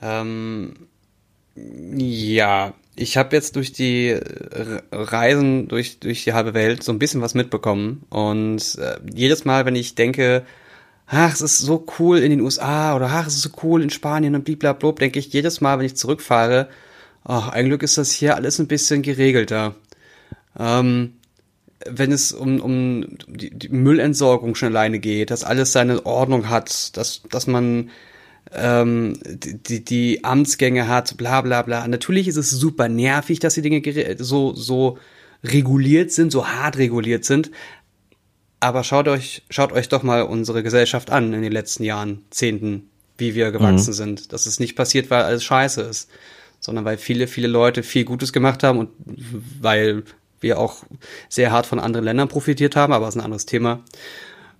[0.00, 0.74] Ähm,
[1.96, 6.98] ja, ich habe jetzt durch die äh, Reisen durch, durch die halbe Welt so ein
[6.98, 8.04] bisschen was mitbekommen.
[8.10, 10.44] Und äh, jedes Mal, wenn ich denke,
[11.08, 13.90] ach, es ist so cool in den USA oder ach, es ist so cool in
[13.90, 16.68] Spanien und blablabla, denke ich jedes Mal, wenn ich zurückfahre,
[17.24, 19.74] ach, ein Glück ist das hier alles ein bisschen geregelter.
[20.58, 21.14] Ähm,
[21.86, 26.96] wenn es um, um die, die Müllentsorgung schon alleine geht, dass alles seine Ordnung hat,
[26.96, 27.90] dass, dass man
[28.52, 31.86] ähm, die, die Amtsgänge hat, bla bla bla.
[31.86, 33.82] Natürlich ist es super nervig, dass die Dinge
[34.18, 34.98] so, so
[35.44, 37.50] reguliert sind, so hart reguliert sind.
[38.60, 42.90] Aber schaut euch, schaut euch doch mal unsere Gesellschaft an in den letzten Jahren, Zehnten,
[43.16, 44.32] wie wir gewachsen sind.
[44.32, 46.08] Dass es nicht passiert, weil alles scheiße ist,
[46.60, 48.90] sondern weil viele, viele Leute viel Gutes gemacht haben und
[49.60, 50.02] weil
[50.40, 50.84] wir auch
[51.28, 53.84] sehr hart von anderen Ländern profitiert haben, aber das ist ein anderes Thema.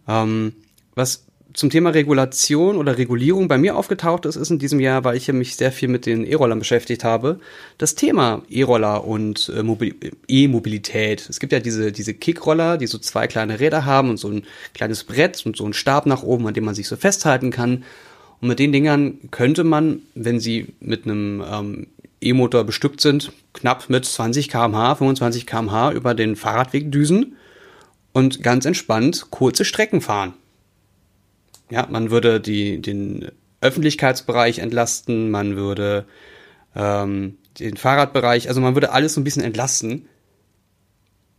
[0.06, 0.54] Ähm,
[0.94, 5.16] was zum Thema Regulation oder Regulierung bei mir aufgetaucht ist, ist in diesem Jahr, weil
[5.16, 7.40] ich mich sehr viel mit den E-Rollern beschäftigt habe,
[7.78, 9.94] das Thema E-Roller und äh, Mobil-
[10.26, 11.26] E-Mobilität.
[11.28, 14.44] Es gibt ja diese, diese Kickroller, die so zwei kleine Räder haben und so ein
[14.74, 17.84] kleines Brett und so einen Stab nach oben, an dem man sich so festhalten kann.
[18.40, 21.86] Und mit den Dingern könnte man, wenn sie mit einem ähm,
[22.20, 27.36] E-Motor bestückt sind, knapp mit 20 km/h, 25 km/h über den Fahrradweg düsen
[28.12, 30.34] und ganz entspannt kurze Strecken fahren.
[31.70, 36.06] Ja, man würde die, den Öffentlichkeitsbereich entlasten, man würde
[36.74, 40.08] ähm, den Fahrradbereich, also man würde alles so ein bisschen entlasten.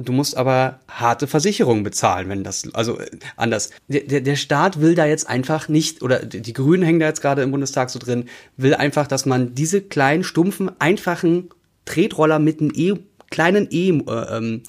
[0.02, 3.72] Du musst aber harte Versicherungen bezahlen, wenn das, also äh, anders.
[3.90, 7.42] Der, der, Staat will da jetzt einfach nicht, oder die Grünen hängen da jetzt gerade
[7.42, 11.50] im Bundestag so drin, will einfach, dass man diese kleinen, stumpfen, einfachen
[11.84, 12.94] Tretroller mit einem e,
[13.30, 14.64] kleinen E, äh, ähm,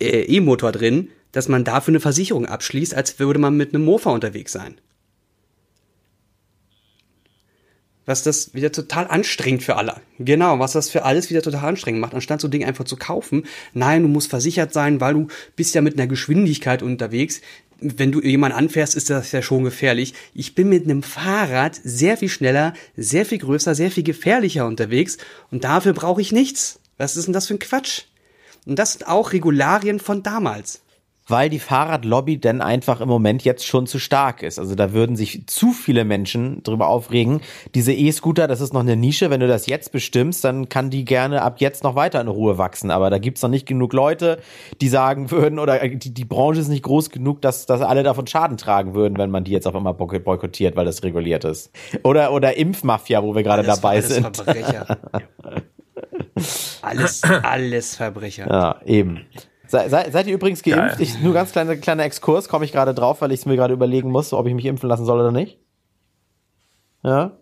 [0.00, 4.10] äh, E-Motor drin, dass man dafür eine Versicherung abschließt, als würde man mit einem Mofa
[4.10, 4.80] unterwegs sein.
[8.06, 9.96] Was das wieder total anstrengend für alle.
[10.18, 13.44] Genau, was das für alles wieder total anstrengend macht, anstatt so Dinge einfach zu kaufen.
[13.74, 17.42] Nein, du musst versichert sein, weil du bist ja mit einer Geschwindigkeit unterwegs.
[17.80, 20.14] Wenn du jemanden anfährst, ist das ja schon gefährlich.
[20.32, 25.18] Ich bin mit einem Fahrrad sehr viel schneller, sehr viel größer, sehr viel gefährlicher unterwegs
[25.50, 26.80] und dafür brauche ich nichts.
[26.96, 28.04] Was ist denn das für ein Quatsch?
[28.64, 30.80] Und das sind auch Regularien von damals.
[31.28, 34.58] Weil die Fahrradlobby denn einfach im Moment jetzt schon zu stark ist.
[34.58, 37.42] Also da würden sich zu viele Menschen drüber aufregen.
[37.74, 39.30] Diese E-Scooter, das ist noch eine Nische.
[39.30, 42.58] Wenn du das jetzt bestimmst, dann kann die gerne ab jetzt noch weiter in Ruhe
[42.58, 42.90] wachsen.
[42.90, 44.38] Aber da gibt's noch nicht genug Leute,
[44.80, 48.26] die sagen würden, oder die, die Branche ist nicht groß genug, dass, dass alle davon
[48.26, 51.70] Schaden tragen würden, wenn man die jetzt auf einmal boykottiert, weil das reguliert ist.
[52.02, 54.36] Oder, oder Impfmafia, wo wir gerade dabei alles sind.
[54.36, 54.98] Verbrecher.
[56.82, 58.48] alles, alles Verbrecher.
[58.48, 59.26] Ja, eben.
[59.68, 60.96] Se, se, seid ihr übrigens geimpft?
[60.98, 61.02] Geil.
[61.02, 63.74] Ich, nur ganz kleiner kleiner Exkurs, komme ich gerade drauf, weil ich es mir gerade
[63.74, 65.58] überlegen muss, ob ich mich impfen lassen soll oder nicht.
[67.04, 67.32] Ja.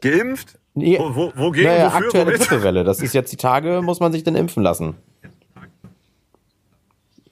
[0.00, 0.58] Geimpft?
[0.74, 1.66] Nee, Wo, wo, wogegen?
[1.68, 2.06] naja, wofür?
[2.06, 2.32] aktuelle?
[2.38, 2.84] Grippewelle.
[2.84, 4.94] Das ist jetzt die Tage, muss man sich denn impfen lassen.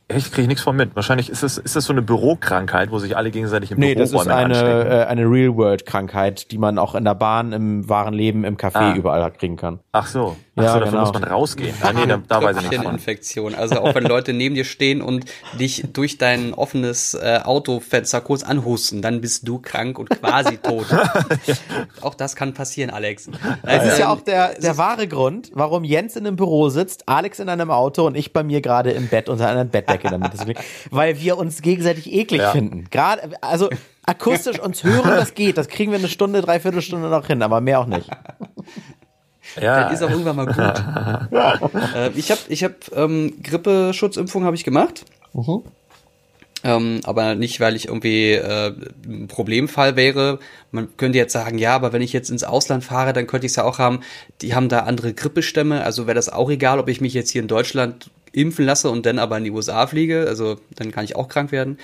[0.09, 0.97] Echt, kriege ich nichts von mit.
[0.97, 4.13] Wahrscheinlich ist das, ist das so eine Bürokrankheit, wo sich alle gegenseitig im Nee, das
[4.13, 4.91] ist eine, anstecken.
[4.91, 8.95] äh, eine Real-World-Krankheit, die man auch in der Bahn, im wahren Leben, im Café Ah.
[8.97, 9.79] überall kriegen kann.
[9.93, 10.37] Ach so.
[10.61, 11.01] Ach Ja, so, dafür genau.
[11.05, 11.75] muss man rausgehen.
[11.83, 12.85] Ah, nee, da, da weiß ich nichts von.
[12.85, 13.55] Tröpfcheninfektion.
[13.55, 15.25] Also auch wenn Leute neben dir stehen und
[15.59, 20.87] dich durch dein offenes äh, Autofenster kurz anhusten, dann bist du krank und quasi tot.
[22.01, 23.29] Auch das kann passieren, Alex.
[23.63, 27.09] Das ist ja Ähm, auch der, der wahre Grund, warum Jens in einem Büro sitzt,
[27.09, 30.33] Alex in einem Auto und ich bei mir gerade im Bett unter einer Bettdecke damit.
[30.91, 32.51] Weil wir uns gegenseitig eklig Ja.
[32.53, 32.87] finden.
[32.91, 33.69] Gerade, also
[34.07, 35.57] akustisch uns hören, das geht.
[35.59, 38.09] Das kriegen wir eine Stunde, dreiviertel Stunde noch hin, aber mehr auch nicht.
[39.61, 40.57] Ja, Dann ist auch irgendwann mal gut.
[41.95, 45.05] äh, ich habe ich hab, ähm, Grippeschutzimpfung habe ich gemacht.
[46.63, 48.75] Ähm, aber nicht, weil ich irgendwie äh,
[49.07, 50.39] ein Problemfall wäre.
[50.73, 53.53] Man könnte jetzt sagen, ja, aber wenn ich jetzt ins Ausland fahre, dann könnte ich
[53.53, 54.01] es ja auch haben,
[54.43, 57.41] die haben da andere Grippestämme, also wäre das auch egal, ob ich mich jetzt hier
[57.41, 61.17] in Deutschland impfen lasse und dann aber in die USA fliege, also dann kann ich
[61.17, 61.79] auch krank werden.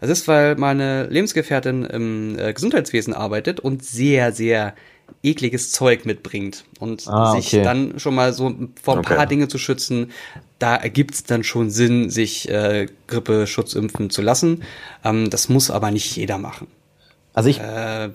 [0.00, 4.74] Das ist, weil meine Lebensgefährtin im äh, Gesundheitswesen arbeitet und sehr, sehr
[5.22, 7.62] ekliges Zeug mitbringt und Ah, sich okay.
[7.62, 9.14] dann schon mal so vor ein Okay.
[9.16, 10.10] paar Dinge zu schützen,
[10.58, 14.62] da ergibt es dann schon Sinn, sich äh, Grippeschutz impfen zu lassen.
[15.04, 16.66] Ähm, das muss aber nicht jeder machen.
[17.34, 18.10] Also ich, Äh,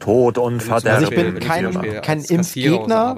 [0.00, 1.04] Tod und Verderben.
[1.04, 3.14] Also ich bin Beispiel- wenn du kein- kein Impfgegner.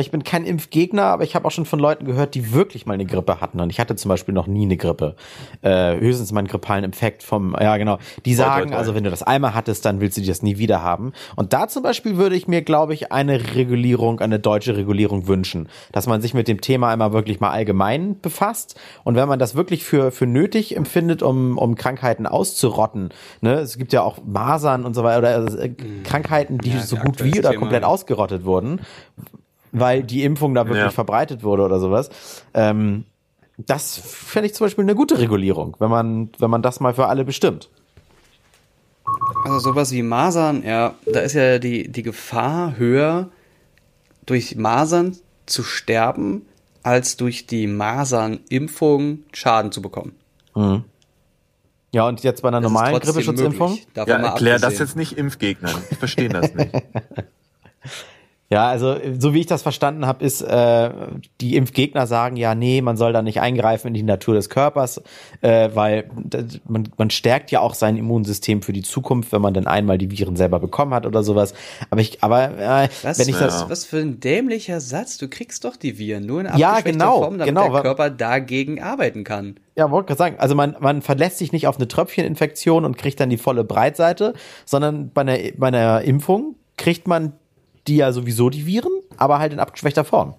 [0.00, 2.94] Ich bin kein Impfgegner, aber ich habe auch schon von Leuten gehört, die wirklich mal
[2.94, 3.60] eine Grippe hatten.
[3.60, 5.16] Und ich hatte zum Beispiel noch nie eine Grippe.
[5.62, 7.98] Äh, höchstens mal einen grippalen Infekt vom, ja genau.
[8.24, 11.12] Die sagen, also wenn du das einmal hattest, dann willst du das nie wieder haben.
[11.36, 15.68] Und da zum Beispiel würde ich mir, glaube ich, eine Regulierung, eine deutsche Regulierung wünschen.
[15.92, 18.78] Dass man sich mit dem Thema einmal wirklich mal allgemein befasst.
[19.04, 23.78] Und wenn man das wirklich für, für nötig empfindet, um, um Krankheiten auszurotten, ne, es
[23.78, 25.70] gibt ja auch Masern und so weiter, oder äh,
[26.04, 27.60] Krankheiten, die Ja, so gut wie oder Thema.
[27.60, 28.80] komplett ausgerottet wurden
[29.72, 30.90] weil die Impfung da wirklich Ja.
[30.90, 32.10] verbreitet wurde oder sowas.
[32.54, 33.04] Ähm,
[33.58, 37.06] das fände ich zum Beispiel eine gute Regulierung, wenn man, wenn man das mal für
[37.08, 37.70] alle bestimmt.
[39.44, 43.28] Also sowas wie Masern, ja, da ist ja die, die Gefahr höher,
[44.26, 46.46] durch Masern zu sterben,
[46.82, 50.14] als durch die Masernimpfung Schaden zu bekommen.
[51.92, 53.78] Ja, und jetzt bei einer Das normalen Grippeschutzimpfung?
[53.96, 54.86] Ja, erklär das abgesehen.
[54.86, 55.82] jetzt nicht Impfgegnern.
[55.90, 56.72] Ich verstehe das nicht.
[58.52, 60.90] Ja, also so wie ich das verstanden habe, ist, äh,
[61.40, 65.00] die Impfgegner sagen ja, nee, man soll da nicht eingreifen in die Natur des Körpers,
[65.40, 66.10] äh, weil
[66.68, 70.10] man, man stärkt ja auch sein Immunsystem für die Zukunft, wenn man dann einmal die
[70.10, 71.54] Viren selber bekommen hat oder sowas.
[71.88, 73.70] Aber ich, aber äh, Was, wenn ich das, Ja.
[73.70, 75.16] was für ein dämlicher Satz.
[75.16, 78.10] Du kriegst doch die Viren nur in Ja, abgeschwächter genau, Form, damit genau, der Körper
[78.10, 79.56] dagegen arbeiten kann.
[79.76, 83.18] Ja, wollte gerade sagen, also man, man verlässt sich nicht auf eine Tröpfcheninfektion und kriegt
[83.18, 84.34] dann die volle Breitseite,
[84.66, 87.32] sondern bei einer, bei einer Impfung kriegt man
[87.86, 90.34] die ja sowieso die Viren, aber halt in abgeschwächter Form.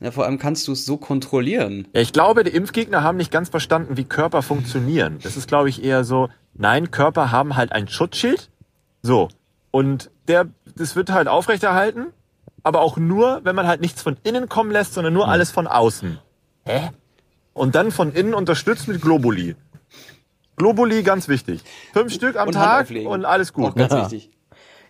[0.00, 1.86] Ja, vor allem kannst du es so kontrollieren.
[1.94, 5.18] Ja, ich glaube, die Impfgegner haben nicht ganz verstanden, wie Körper funktionieren.
[5.22, 8.48] Das ist, glaube ich, eher so, nein, Körper haben halt ein Schutzschild.
[9.02, 9.28] So.
[9.70, 12.06] Und der, das wird halt aufrechterhalten,
[12.62, 15.66] aber auch nur, wenn man halt nichts von innen kommen lässt, sondern nur alles von
[15.66, 16.18] außen.
[16.64, 16.90] Hä?
[17.52, 19.54] Und dann von innen unterstützt mit Globuli.
[20.56, 21.62] Globuli, ganz wichtig.
[21.92, 23.76] Fünf Stück am Und Tag und alles Auch gut.
[23.76, 24.02] ganz Ja.
[24.02, 24.30] wichtig.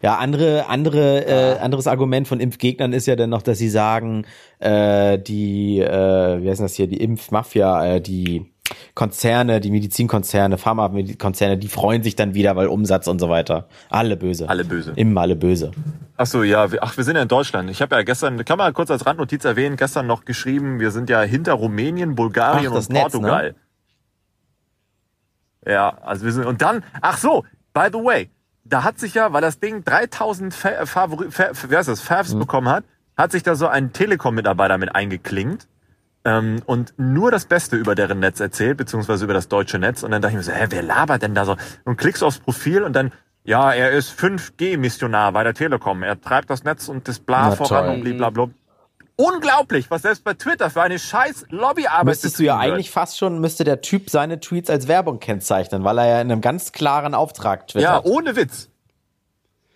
[0.02, 4.24] Ja, andere, andere, äh, anderes Argument von Impfgegnern ist ja dann noch, dass sie sagen,
[4.58, 8.50] äh, die, äh, wie heißt das hier, die Impfmafia, äh, die
[8.94, 13.68] Konzerne, die Medizinkonzerne, Pharmakonzerne, die freuen sich dann wieder, weil Umsatz und so weiter.
[13.90, 14.48] Alle böse.
[14.48, 14.92] Alle böse.
[14.96, 15.72] Immer alle böse.
[16.16, 17.68] Ach so, ja, ach, wir sind ja in Deutschland.
[17.68, 21.10] Ich habe ja gestern, kann man kurz als Randnotiz erwähnen, gestern noch geschrieben, wir sind
[21.10, 23.54] ja hinter Rumänien, Bulgarien Ach, und Netz, Portugal.
[25.66, 28.30] Ja, also wir sind, und dann, ach so, by the way,
[28.70, 32.38] da hat sich ja, weil das Ding 3000 Fa Favori Fa wie heißt das, Favs
[32.38, 32.84] bekommen hat,
[33.16, 35.66] hat sich da so ein Telekom-Mitarbeiter mit eingeklinkt
[36.24, 40.02] ähm, und nur das Beste über deren Netz erzählt, beziehungsweise über das deutsche Netz.
[40.02, 41.56] Und dann dachte ich mir so, hä, wer labert denn da so?
[41.84, 43.12] Und klickst aufs Profil und dann,
[43.44, 46.02] ja, er ist 5G-Missionar bei der Telekom.
[46.02, 47.94] Er treibt das Netz und das Bla Na voran toll.
[47.94, 48.48] und blablabla.
[49.20, 52.72] Unglaublich, was selbst bei Twitter für eine scheiß Lobbyarbeit Müsstest du ja wird.
[52.72, 56.30] eigentlich fast schon, müsste der Typ seine Tweets als Werbung kennzeichnen, weil er ja in
[56.32, 58.06] einem ganz klaren Auftrag Ja, twittert.
[58.06, 58.68] ohne Witz.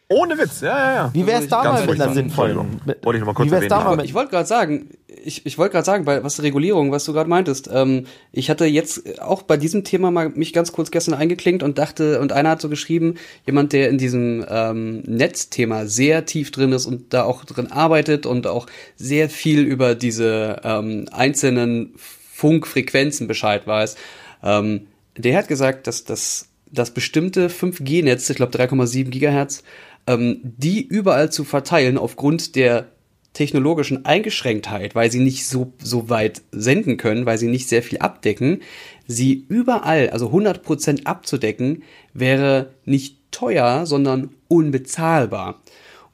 [0.08, 1.10] Ohne Witz, ja, ja, ja.
[1.14, 2.80] Wie wär's da Ganz mal mit einer sinnvollen...
[3.02, 3.90] Wollte ich noch mal kurz Wie wär's da erwähnen.
[3.90, 4.04] mal mit...
[4.06, 4.90] ich wollte gerade sagen,
[5.24, 8.66] ich, ich wollte gerade sagen, bei was Regulierung, was du gerade meintest, ähm, ich hatte
[8.66, 12.50] jetzt auch bei diesem Thema mal mich ganz kurz gestern eingeklinkt und dachte, und einer
[12.50, 13.14] hat so geschrieben,
[13.46, 18.26] jemand, der in diesem ähm, Netzthema sehr tief drin ist und da auch drin arbeitet
[18.26, 23.96] und auch sehr viel über diese ähm, einzelnen Funkfrequenzen Bescheid weiß,
[24.42, 29.62] ähm, der hat gesagt, dass das dass bestimmte 5G-Netze, ich glaube 3,7 Gigahertz,
[30.08, 32.88] ähm, die überall zu verteilen aufgrund der
[33.34, 37.98] technologischen Eingeschränktheit, weil sie nicht so, so weit senden können, weil sie nicht sehr viel
[37.98, 38.62] abdecken,
[39.06, 41.82] sie überall, also 100% abzudecken,
[42.14, 45.60] wäre nicht teuer, sondern unbezahlbar.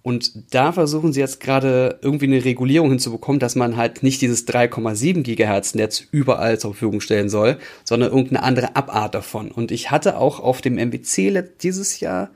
[0.02, 4.48] Und da versuchen sie jetzt gerade irgendwie eine Regulierung hinzubekommen, dass man halt nicht dieses
[4.48, 9.50] 3,7 Gigahertz Netz überall zur Verfügung stellen soll, sondern irgendeine andere Abart davon.
[9.50, 12.30] Und ich hatte auch auf dem let- dieses Jahr,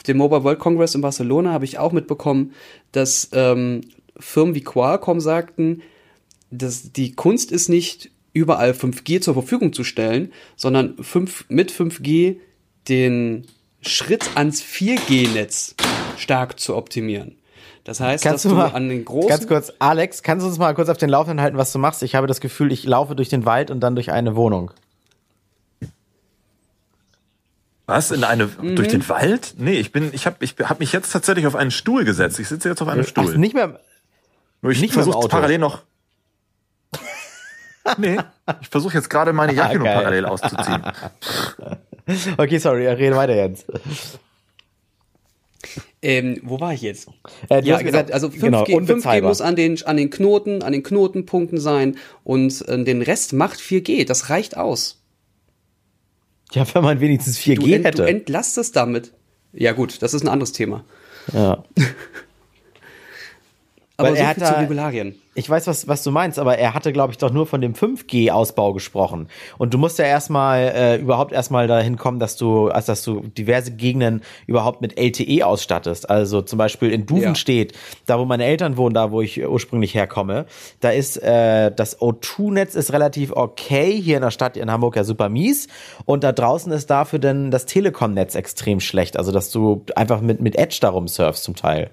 [0.00, 2.54] auf dem Mobile World Congress in Barcelona, habe ich auch mitbekommen,
[2.90, 3.82] dass ähm,
[4.18, 5.82] Firmen wie Qualcomm sagten,
[6.50, 12.36] dass die Kunst ist nicht überall 5G zur Verfügung zu stellen, sondern 5, mit 5G
[12.88, 13.46] den
[13.82, 15.74] Schritt ans 4G-Netz
[16.16, 17.36] stark zu optimieren.
[17.84, 20.56] Das heißt, Kannst dass du mal, an den großen ganz kurz, Alex, kannst du uns
[20.56, 22.02] mal kurz auf den Laufenden halten, was du machst?
[22.02, 24.70] Ich habe das Gefühl, ich laufe durch den Wald und dann durch eine Wohnung.
[27.90, 28.10] Was?
[28.10, 28.76] In eine, Mhm.
[28.76, 29.54] durch den Wald?
[29.58, 32.38] Nee, ich bin, ich habe ich hab mich jetzt tatsächlich auf einen Stuhl gesetzt.
[32.38, 33.36] Ich sitze jetzt auf einem Ach, Stuhl.
[33.38, 33.80] nicht mehr...
[34.62, 35.82] Nur ich versuche parallel noch.
[37.98, 38.18] nee,
[38.60, 39.94] ich versuche jetzt gerade meine Jacke noch geil.
[39.96, 40.82] parallel auszuziehen.
[42.38, 43.66] Okay, sorry, rede weiter jetzt.
[46.02, 47.08] Ähm, wo war ich jetzt?
[47.48, 47.92] Äh, du ja, hast genau.
[47.92, 49.28] gesagt, also 5G, genau, 5G unbezahlbar.
[49.30, 53.60] muss an den, an den Knoten, an den Knotenpunkten sein und äh, den Rest macht
[53.60, 54.06] 4G.
[54.06, 54.99] Das reicht aus.
[56.52, 58.06] Ja, wenn man wenigstens 4G Du, ent, du hätte.
[58.06, 59.12] entlastest damit.
[59.52, 60.84] Ja gut, das ist ein anderes Thema.
[61.32, 61.62] ja.
[64.00, 65.14] Aber Weil so er viel hat zu Regularien.
[65.34, 67.74] Ich weiß, was, was du meinst, aber er hatte, glaube ich, doch nur von dem
[67.74, 69.28] 5G-Ausbau gesprochen.
[69.58, 73.20] Und du musst ja erstmal äh, überhaupt erstmal dahin kommen, dass du, also dass du
[73.20, 76.08] diverse Gegenden überhaupt mit LTE ausstattest.
[76.08, 77.74] Also zum Beispiel in Duvenstedt,
[78.06, 80.46] da wo meine Eltern wohnen, da wo ich ursprünglich herkomme,
[80.80, 85.04] da ist äh, das O2-Netz ist relativ okay, hier in der Stadt in Hamburg ja
[85.04, 85.68] super mies.
[86.06, 89.18] Und da draußen ist dafür dann das Telekom-Netz extrem schlecht.
[89.18, 91.90] Also dass du einfach mit, mit Edge darum surfst zum Teil.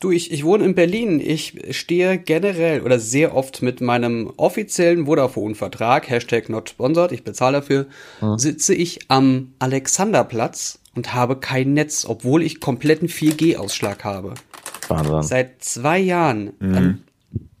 [0.00, 1.20] Du, ich, ich wohne in Berlin.
[1.20, 7.58] Ich stehe generell oder sehr oft mit meinem offiziellen Vodafone-Vertrag, Hashtag not sponsored, ich bezahle
[7.58, 7.86] dafür,
[8.36, 14.34] sitze ich am Alexanderplatz und habe kein Netz, obwohl ich kompletten 4G-Ausschlag habe.
[14.88, 15.22] Wahnsinn.
[15.22, 16.52] Seit zwei Jahren.
[16.60, 17.04] An,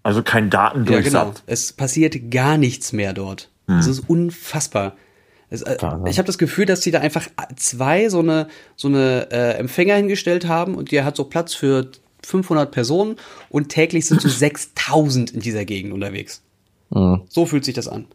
[0.02, 1.12] Also kein ja, Datendurchsatz.
[1.12, 1.34] genau.
[1.46, 3.50] Es passiert gar nichts mehr dort.
[3.68, 4.96] Es ist unfassbar.
[5.50, 5.76] Es, äh,
[6.06, 9.94] ich habe das Gefühl, dass die da einfach zwei so eine so eine äh, Empfänger
[9.96, 11.90] hingestellt haben und der hat so Platz für
[12.24, 13.16] 500 Personen
[13.48, 16.42] und täglich sind so 6000 in dieser Gegend unterwegs.
[17.28, 18.06] So fühlt sich das an.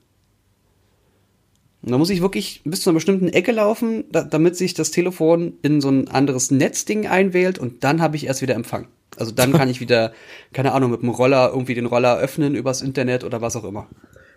[1.85, 4.89] Und da muss ich wirklich bis zu einer bestimmten Ecke laufen, da, damit sich das
[4.89, 8.87] Telefon in so ein anderes Netzding einwählt und dann habe ich erst wieder Empfang.
[9.17, 10.11] Also dann kann ich wieder,
[10.51, 13.87] keine Ahnung, mit dem Roller irgendwie den Roller öffnen übers Internet oder was auch immer.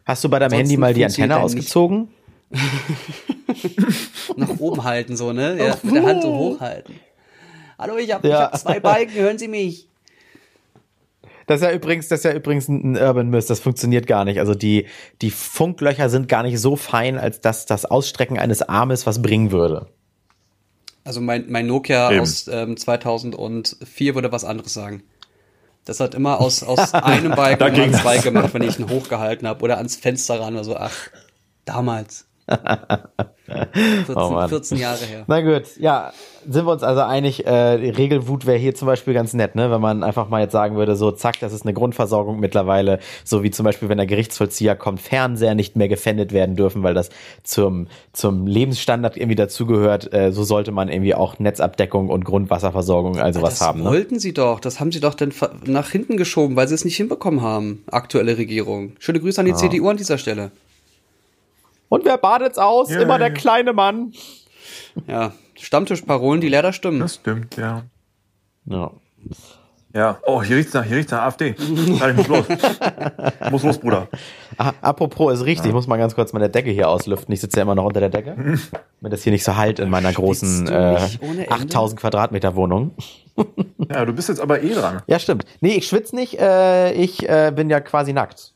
[0.04, 2.08] Hast du bei deinem Ansonsten Handy mal die Antenne ausgezogen?
[4.36, 5.56] Nach oben halten, so, ne?
[5.58, 6.94] Ja, mit der Hand so hochhalten.
[7.78, 8.40] Hallo, ich habe Ja.
[8.50, 9.88] hab zwei Balken, hören Sie mich.
[11.46, 14.38] Das ist ja übrigens, das ist ja übrigens ein Urban Myth, das funktioniert gar nicht.
[14.38, 14.86] Also die,
[15.22, 19.50] die Funklöcher sind gar nicht so fein, als dass das Ausstrecken eines Armes was bringen
[19.50, 19.86] würde.
[21.04, 22.20] Also mein, mein Nokia Eben.
[22.20, 25.04] aus ähm, 2004 würde was anderes sagen.
[25.86, 29.64] Das hat immer aus, aus einem Balken immer zwei gemacht, wenn ich ihn hochgehalten habe
[29.64, 30.76] oder ans Fenster ran oder so.
[30.76, 30.92] Ach,
[31.64, 32.26] damals.
[33.48, 34.48] 14, Oh Mann.
[34.48, 35.24] 14 Jahre her.
[35.26, 36.12] Na gut, ja,
[36.48, 39.70] sind wir uns also einig, äh, die Regelwut wäre hier zum Beispiel ganz nett, ne?
[39.70, 43.42] Wenn man einfach mal jetzt sagen würde, so zack, das ist eine Grundversorgung mittlerweile, so
[43.42, 47.10] wie zum Beispiel, wenn der Gerichtsvollzieher kommt, Fernseher nicht mehr gefändet werden dürfen, weil das
[47.42, 53.42] zum, zum Lebensstandard irgendwie dazugehört, äh, so sollte man irgendwie auch Netzabdeckung und Grundwasserversorgung, also
[53.42, 53.80] was das haben.
[53.80, 53.90] Ne?
[53.90, 54.60] wollten sie doch.
[54.60, 55.32] Das haben sie doch dann
[55.64, 57.82] nach hinten geschoben, weil sie es nicht hinbekommen haben.
[57.90, 58.92] Aktuelle Regierung.
[58.98, 60.50] Schöne Grüße an die CDU an dieser Stelle.
[61.88, 62.90] Und wer badet's aus?
[62.90, 63.34] Ja, Immer ja, der ja.
[63.34, 64.12] kleine Mann.
[65.06, 67.00] Ja, Stammtischparolen, die leider stimmen.
[67.00, 67.84] Das stimmt, ja.
[68.66, 68.90] Ja.
[69.94, 70.18] Ja.
[70.26, 71.54] Oh, hier riecht's nach, hier riecht's nach AfD.
[71.58, 72.44] Nein, ich muss los.
[73.50, 74.08] muss los, Bruder.
[74.58, 77.32] Ah, apropos, ist richtig, ich muss mal ganz kurz meine Decke hier auslüften.
[77.32, 78.36] Ich sitze ja immer noch unter der Decke.
[78.36, 81.50] Damit das hier nicht so halt in meiner großen äh, nicht ohne Ende?
[81.50, 82.92] 8000 Quadratmeter Wohnung.
[83.90, 85.02] Ja, du bist jetzt aber eh dran.
[85.06, 85.44] Ja, stimmt.
[85.60, 88.52] Nee, ich schwitze nicht, äh, ich äh, bin ja quasi nackt.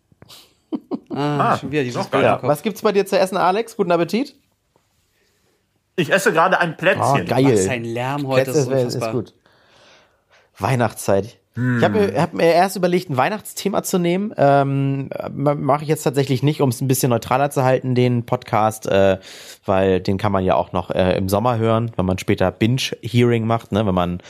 [1.15, 2.39] Ah, Ah, schon wieder dieses Bild ja.
[2.43, 3.77] Was gibt's bei dir zu essen, Alex?
[3.77, 4.35] Guten Appetit.
[5.97, 7.23] Ich esse gerade ein Plätzchen.
[7.23, 7.53] Oh, geil.
[7.53, 9.21] Was ein Lärm heute, das ist Plätzchen ist, unfassbar.
[9.23, 9.35] gut.
[10.59, 11.39] Weihnachtszeit.
[11.55, 14.33] Ich habe mir, hab mir erst überlegt, ein Weihnachtsthema zu nehmen.
[14.39, 18.87] Ähm, Mache ich jetzt tatsächlich nicht, um es ein bisschen neutraler zu halten, den Podcast,
[18.87, 19.19] äh,
[19.67, 23.45] weil den kann man ja auch noch äh, im Sommer hören, wenn man später Binge-Hearing
[23.47, 23.85] macht, ne?
[23.85, 24.23] wenn man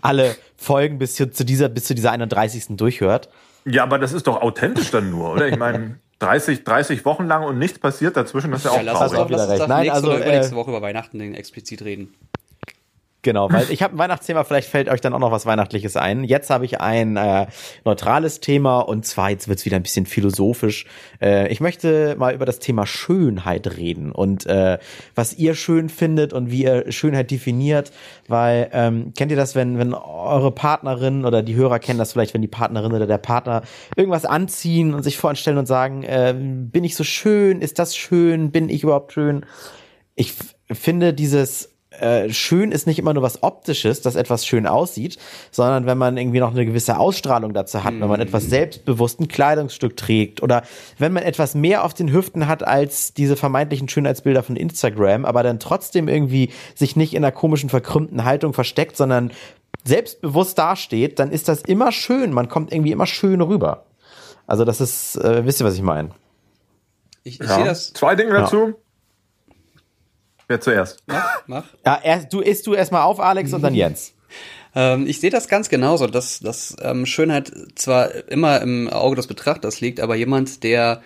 [0.00, 2.76] alle Folgen bis zu zu dieser, bis zu dieser 31.
[2.78, 3.28] durchhört.
[3.66, 5.48] Ja, aber das ist doch authentisch dann nur, oder?
[5.48, 8.82] Ich meine, 30, 30 Wochen lang und nichts passiert dazwischen, das ist ja auch Ja,
[8.82, 9.30] lass uns traurig.
[9.30, 9.60] doch, lass uns recht.
[9.62, 12.14] doch Nein, nächste also, oder übernächste äh, Woche über Weihnachten explizit reden.
[13.22, 16.24] Genau, weil ich habe ein Weihnachtsthema, vielleicht fällt euch dann auch noch was Weihnachtliches ein.
[16.24, 17.46] Jetzt habe ich ein äh,
[17.84, 20.86] neutrales Thema und zwar, jetzt wird's wieder ein bisschen philosophisch.
[21.20, 24.78] Äh, ich möchte mal über das Thema Schönheit reden und äh,
[25.14, 27.92] was ihr schön findet und wie ihr Schönheit definiert,
[28.26, 32.32] weil ähm, kennt ihr das, wenn, wenn eure Partnerin oder die Hörer kennen das vielleicht,
[32.32, 33.62] wenn die Partnerin oder der Partner
[33.96, 38.50] irgendwas anziehen und sich vorstellen und sagen, äh, bin ich so schön, ist das schön,
[38.50, 39.44] bin ich überhaupt schön?
[40.20, 40.34] ich
[40.70, 45.18] finde dieses äh, schön ist nicht immer nur was optisches, dass etwas schön aussieht,
[45.50, 49.28] sondern wenn man irgendwie noch eine gewisse Ausstrahlung dazu hat, wenn man etwas selbstbewusst ein
[49.28, 50.62] Kleidungsstück trägt oder
[50.98, 55.42] wenn man etwas mehr auf den Hüften hat als diese vermeintlichen Schönheitsbilder von Instagram, aber
[55.42, 59.30] dann trotzdem irgendwie sich nicht in einer komischen verkrümmten Haltung versteckt, sondern
[59.84, 62.32] selbstbewusst dasteht, dann ist das immer schön.
[62.32, 63.84] Man kommt irgendwie immer schön rüber.
[64.46, 66.10] Also das ist, äh, wisst ihr, was ich meine?
[67.22, 67.54] Ich, ich Ja.
[67.54, 67.92] sehe das.
[67.92, 68.74] Zwei Dinge dazu.
[70.50, 70.98] Wer zuerst?
[71.06, 71.64] Mach, mach.
[71.86, 74.12] Ja, erst, du isst du erstmal auf, Alex, und dann Jens.
[74.72, 79.26] Ähm, ich sehe das ganz genauso, dass, dass ähm, Schönheit zwar immer im Auge des
[79.26, 81.02] Betrachters liegt, aber jemand, der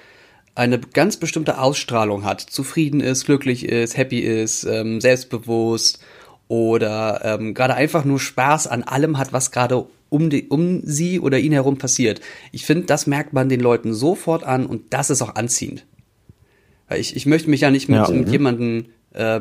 [0.55, 6.01] eine ganz bestimmte Ausstrahlung hat, zufrieden ist, glücklich ist, happy ist, ähm, selbstbewusst
[6.47, 11.19] oder ähm, gerade einfach nur Spaß an allem hat, was gerade um, die, um sie
[11.19, 12.21] oder ihn herum passiert.
[12.53, 15.87] Ich finde, das merkt man den Leuten sofort an und das ist auch anziehend.
[16.87, 18.11] Weil ich, ich möchte mich ja nicht mit, Ja.
[18.11, 19.41] mit jemandem äh,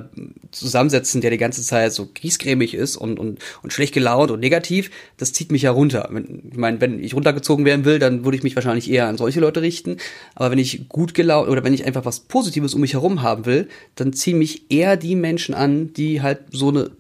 [0.52, 4.92] zusammensetzen, der die ganze Zeit so griesgrämig ist und, und, und schlecht gelaunt und negativ.
[5.18, 6.08] Das zieht mich ja runter.
[6.12, 9.18] Wenn, ich meine, wenn ich runtergezogen werden will, dann würde ich mich wahrscheinlich eher an
[9.18, 9.98] solche Leute richten.
[10.36, 13.46] Aber wenn ich gut gelaunt oder wenn ich einfach was Positives um mich herum haben
[13.46, 16.92] will, dann ziehen mich eher die Menschen an, die halt so eine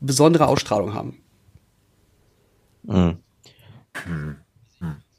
[0.00, 1.16] besondere Ausstrahlung haben.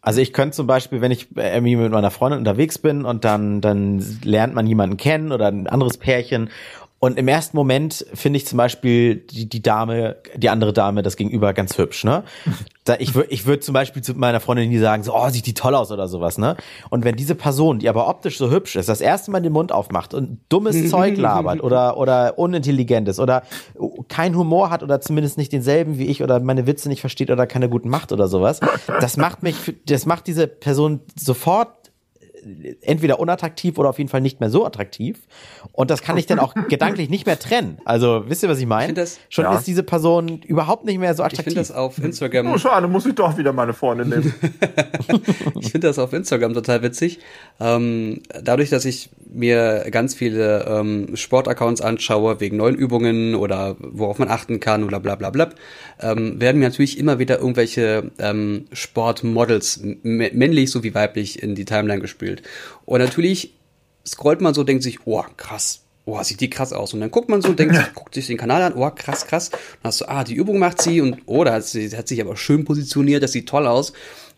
[0.02, 3.62] Also ich könnte zum Beispiel, wenn ich irgendwie mit meiner Freundin unterwegs bin und dann,
[3.62, 6.50] dann lernt man jemanden kennen oder ein anderes Pärchen
[7.00, 11.16] und im ersten Moment finde ich zum Beispiel die, die Dame, die andere Dame, das
[11.16, 12.24] Gegenüber ganz hübsch, ne?
[12.86, 15.46] Da, ich würde ich würd zum Beispiel zu meiner Freundin nie sagen, so, oh, sieht
[15.46, 16.56] die toll aus oder sowas, ne?
[16.90, 19.72] Und wenn diese Person, die aber optisch so hübsch ist, das erste Mal den Mund
[19.72, 23.44] aufmacht und dummes Zeug labert oder, oder unintelligent ist oder
[24.08, 27.46] kein Humor hat oder zumindest nicht denselben wie ich oder meine Witze nicht versteht oder
[27.46, 28.60] keine guten macht oder sowas,
[29.00, 31.79] das macht mich, das macht diese Person sofort
[32.82, 35.20] entweder unattraktiv oder auf jeden Fall nicht mehr so attraktiv.
[35.72, 37.78] Und das kann ich dann auch gedanklich nicht mehr trennen.
[37.86, 38.94] Also, wisst ihr, was ich meine?
[38.94, 39.56] das- Schon Ja.
[39.58, 41.54] ist diese Person überhaupt nicht mehr so Ich attraktiv.
[41.54, 44.34] finde das auf Instagram Oh, schade, muss ich doch wieder meine Freundin nehmen.
[45.60, 47.20] Ich finde das auf Instagram total witzig.
[47.60, 54.20] Ähm, dadurch, dass ich mir ganz viele ähm, Sportaccounts anschaue, wegen neuen Übungen oder worauf
[54.20, 55.50] man achten kann oder bla bla bla,
[56.02, 62.02] ähm, werden mir natürlich immer wieder irgendwelche ähm, Sportmodels, männlich sowie weiblich, in die Timeline
[62.02, 62.42] gespielt.
[62.86, 63.54] Und natürlich
[64.06, 65.82] scrollt man so, denkt sich, oh, krass.
[66.06, 66.96] Oh, sieht die krass aus.
[66.96, 69.50] Und dann guckt man so, denkt sich, guckt sich den Kanal an, oh, krass, krass.
[69.50, 72.08] Und dann hast du, ah, die Übung macht sie und oh, da hat sie hat
[72.08, 73.94] sich aber schön positioniert, das sieht toll aus.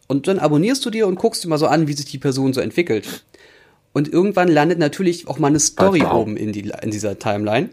[0.08, 2.52] Und dann abonnierst du dir und guckst dir mal so an, wie sich die Person
[2.52, 3.24] so entwickelt.
[3.94, 6.16] Und irgendwann landet natürlich auch mal eine Story Alter.
[6.16, 7.70] oben in, die, in dieser Timeline.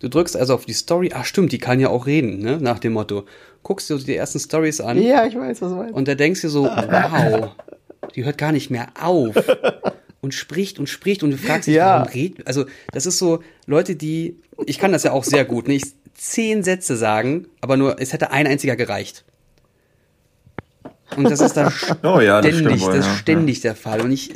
[0.00, 2.58] Du drückst also auf die Story, ah stimmt, die kann ja auch reden, ne?
[2.60, 3.24] Nach dem Motto.
[3.62, 5.94] Guckst dir so die ersten Stories an ja, ich weiß, was du meinst.
[5.94, 7.50] und da denkst du so, wow,
[8.14, 9.34] die hört gar nicht mehr auf.
[10.20, 12.00] Und spricht und spricht und du fragst dich, Ja.
[12.00, 15.68] warum redet, also das ist so, Leute, die, ich kann das ja auch sehr gut,
[15.68, 19.24] nicht zehn Sätze sagen, aber nur, es hätte ein einziger gereicht.
[21.16, 21.72] Und das ist da
[22.02, 23.12] Oh ja, das ständig, stimmt wohl, das ja.
[23.12, 24.00] ist ständig der Fall.
[24.00, 24.30] Und ich,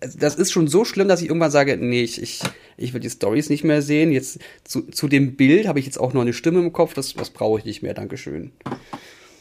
[0.00, 2.40] also das ist schon so schlimm, dass ich irgendwann sage, nee, ich, ich,
[2.76, 4.12] ich will die Stories nicht mehr sehen.
[4.12, 7.14] Jetzt zu, zu dem Bild habe ich jetzt auch noch eine Stimme im Kopf, das,
[7.14, 8.52] das brauche ich nicht mehr, Dankeschön.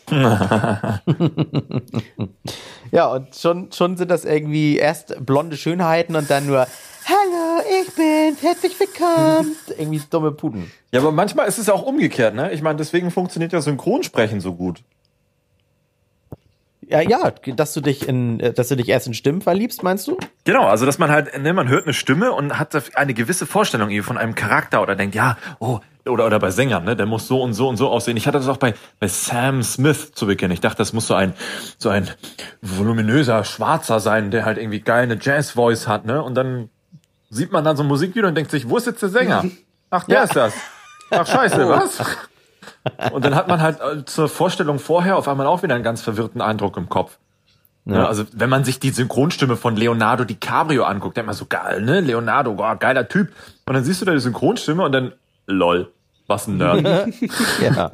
[2.91, 6.65] Ja, und schon, schon sind das irgendwie erst blonde Schönheiten und dann nur,
[7.05, 9.55] hallo, ich bin, herzlich willkommen.
[9.77, 10.71] irgendwie dumme Puden.
[10.91, 12.51] Ja, aber manchmal ist es auch umgekehrt, ne?
[12.51, 14.81] Ich meine, deswegen funktioniert ja Synchronsprechen so gut.
[16.89, 20.07] Ja, ja, dass du dich in, äh, dass du dich erst in Stimmen verliebst, meinst
[20.07, 20.17] du?
[20.43, 24.01] Genau, also dass man halt, ne, man hört eine Stimme und hat eine gewisse Vorstellung
[24.01, 26.95] von einem Charakter oder denkt, ja, oh, oder, oder bei Sängern, ne?
[26.95, 28.17] Der muss so und so und so aussehen.
[28.17, 30.49] Ich hatte das auch bei, bei Sam Smith zu Beginn.
[30.49, 31.33] Ich dachte, das muss so ein,
[31.77, 32.09] so ein
[32.63, 36.23] voluminöser Schwarzer sein, der halt irgendwie geil eine Jazz-Voice hat, ne?
[36.23, 36.69] Und dann
[37.29, 39.45] sieht man dann so ein Musikvideo und denkt sich, wo ist jetzt der Sänger?
[39.91, 40.53] Ach, der ist das.
[41.11, 42.01] Ach, scheiße, was?
[43.11, 46.01] Und dann hat man halt äh, zur Vorstellung vorher auf einmal auch wieder einen ganz
[46.01, 47.17] verwirrten Eindruck im Kopf.
[47.85, 48.05] Ja.
[48.05, 52.01] Also wenn man sich die Synchronstimme von Leonardo DiCaprio anguckt, denkt man so geil, ne?
[52.01, 53.29] Leonardo, boah, geiler Typ.
[53.65, 55.13] Und dann siehst du da die Synchronstimme und dann,
[55.47, 55.91] lol,
[56.27, 56.83] was ein Nerd.
[57.61, 57.91] ja.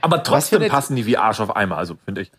[0.00, 2.32] Aber trotzdem passen die wie Arsch auf Eimer, also finde ich.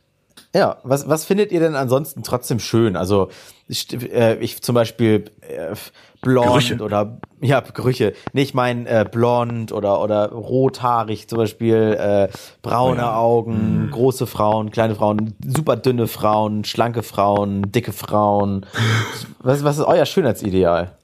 [0.56, 2.96] Ja, was, was findet ihr denn ansonsten trotzdem schön?
[2.96, 3.30] Also
[3.68, 5.76] ich, äh, ich zum Beispiel äh,
[6.22, 6.78] blond Gerüche.
[6.80, 8.14] oder ja, Gerüche.
[8.34, 12.30] Nee, ich meine äh, blond oder oder rothaarig zum Beispiel, äh,
[12.62, 18.66] braune Augen, große Frauen, kleine Frauen, super dünne Frauen, schlanke Frauen, dicke Frauen.
[19.40, 20.96] Was, was ist euer Schönheitsideal?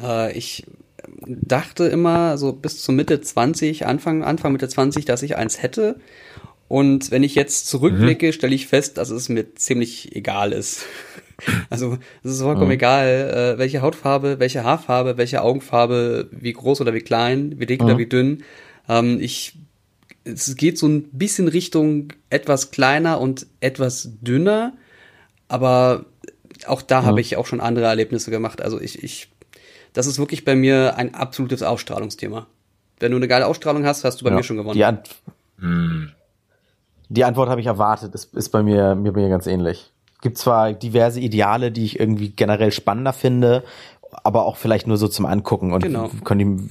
[0.00, 0.64] Äh, ich
[1.26, 5.96] dachte immer so bis zur Mitte 20, Anfang, Anfang Mitte 20, dass ich eins hätte.
[6.68, 10.84] Und wenn ich jetzt zurückblicke, stelle ich fest, dass es mir ziemlich egal ist.
[11.70, 16.94] Also es ist vollkommen egal, äh, welche Hautfarbe, welche Haarfarbe, welche Augenfarbe, wie groß oder
[16.94, 18.42] wie klein, wie dick oder wie dünn.
[18.88, 19.56] Ähm, ich,
[20.24, 24.72] es geht so ein bisschen Richtung etwas kleiner und etwas dünner,
[25.48, 26.04] aber
[26.66, 28.60] auch da habe ich auch schon andere Erlebnisse gemacht.
[28.60, 29.28] Also ich, ich,
[29.92, 32.46] das ist wirklich bei mir ein absolutes Ausstrahlungsthema.
[32.98, 34.76] Wenn du eine geile Ausstrahlung hast, hast du bei Ja, mir schon gewonnen.
[34.76, 35.08] Die, Ant
[37.08, 39.90] die Antwort habe ich erwartet, ist, ist bei mir, mir, mir ganz ähnlich.
[40.20, 43.64] Gibt zwar diverse Ideale, die ich irgendwie generell spannender finde,
[44.22, 46.10] aber auch vielleicht nur so zum Angucken und Genau.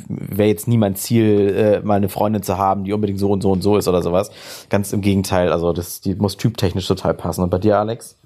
[0.08, 3.42] wäre jetzt nie mein Ziel, äh, mal eine Freundin zu haben, die unbedingt so und
[3.42, 4.30] so und so ist oder sowas.
[4.70, 7.42] Ganz im Gegenteil, also das, die muss typtechnisch total passen.
[7.44, 8.18] Und bei dir, Alex?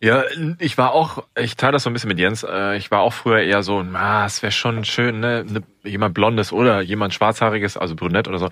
[0.00, 0.24] Ja,
[0.58, 3.14] ich war auch, ich teile das so ein bisschen mit Jens, äh, ich war auch
[3.14, 7.76] früher eher so, ah, es wäre schon schön, ne, ne, jemand Blondes oder jemand Schwarzhaariges,
[7.78, 8.46] also brünett oder so.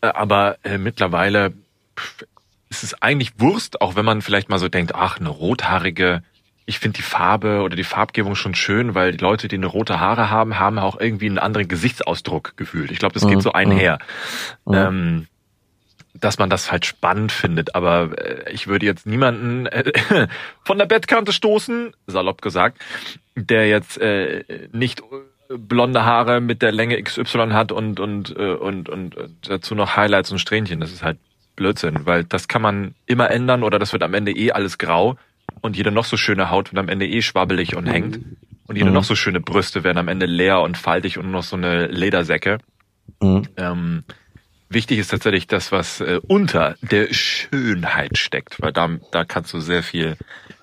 [0.00, 1.52] Äh, Aber äh, mittlerweile
[1.98, 2.24] pff,
[2.70, 6.22] ist es eigentlich Wurst, auch wenn man vielleicht mal so denkt, ach, eine rothaarige,
[6.66, 10.00] ich finde die Farbe oder die Farbgebung schon schön, weil die Leute, die eine rote
[10.00, 12.90] Haare haben, haben auch irgendwie einen anderen Gesichtsausdruck gefühlt.
[12.90, 13.98] Ich glaube, das geht so einher.
[14.70, 15.26] Ähm,
[16.14, 19.92] dass man das halt spannend findet, aber äh, ich würde jetzt niemanden äh,
[20.64, 22.78] von der Bettkante stoßen, salopp gesagt,
[23.34, 25.02] der jetzt äh, nicht
[25.48, 30.30] blonde Haare mit der Länge XY hat und und und und äh, dazu noch Highlights
[30.30, 30.80] und Strähnchen.
[30.80, 31.18] Das ist halt
[31.56, 35.16] Blödsinn, weil das kann man immer ändern oder das wird am Ende eh alles grau
[35.60, 38.18] und jede noch so schöne Haut wird am Ende eh schwabbelig und hängt
[38.66, 41.42] und jede noch so schöne Brüste werden am Ende leer und faltig und nur noch
[41.42, 42.58] so eine Ledersäcke.
[43.20, 43.48] Mhm.
[43.56, 44.04] Ähm,
[44.68, 49.60] wichtig ist tatsächlich das, was äh, unter der Schönheit steckt, weil da, da kannst du
[49.60, 50.16] sehr viel,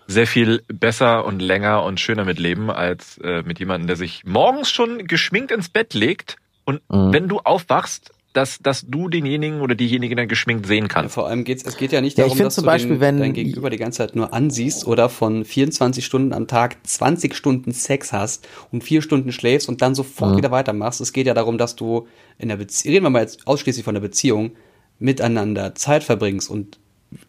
[0.07, 4.23] sehr viel besser und länger und schöner mit leben als äh, mit jemandem, der sich
[4.25, 7.13] morgens schon geschminkt ins Bett legt und Mhm.
[7.13, 11.13] wenn du aufwachst, dass, dass du denjenigen oder diejenige dann geschminkt sehen Ja, kannst.
[11.15, 13.17] vor allem geht's, es geht ja nicht Ja, darum, dass zum du Beispiel, den, wenn-
[13.19, 17.71] dein Gegenüber die ganze Zeit nur ansiehst oder von 24 Stunden am Tag 20 Stunden
[17.73, 21.01] Sex hast und vier Stunden schläfst und dann sofort wieder weitermachst.
[21.01, 22.07] Es geht ja darum, dass du
[22.37, 24.51] in der Beziehung, reden wir mal jetzt ausschließlich von der Beziehung,
[24.99, 26.77] miteinander Zeit verbringst und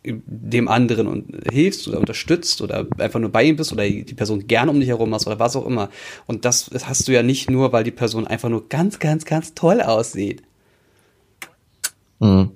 [0.05, 4.47] dem anderen und hilfst oder unterstützt oder einfach nur bei ihm bist oder die Person
[4.47, 5.91] gerne um dich herum hast oder was auch immer.
[6.29, 9.55] Und das hast du ja nicht nur, weil die Person einfach nur ganz, ganz, ganz
[9.55, 10.43] toll aussieht.
[12.23, 12.53] Mhm.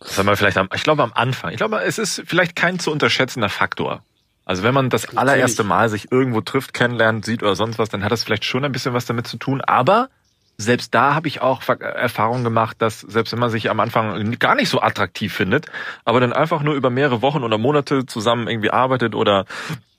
[0.00, 1.52] Das haben wir vielleicht am, ich glaube am Anfang.
[1.52, 4.02] Ich glaube, es ist vielleicht kein zu unterschätzender Faktor.
[4.44, 8.04] Also wenn man das allererste Mal sich irgendwo trifft, kennenlernt, sieht oder sonst was, dann
[8.04, 9.62] hat das vielleicht schon ein bisschen was damit zu tun.
[9.62, 10.10] Aber
[10.58, 14.54] selbst da habe ich auch Erfahrungen gemacht, dass selbst wenn man sich am Anfang gar
[14.54, 15.66] nicht so attraktiv findet,
[16.04, 19.46] aber dann einfach nur über mehrere Wochen oder Monate zusammen irgendwie arbeitet oder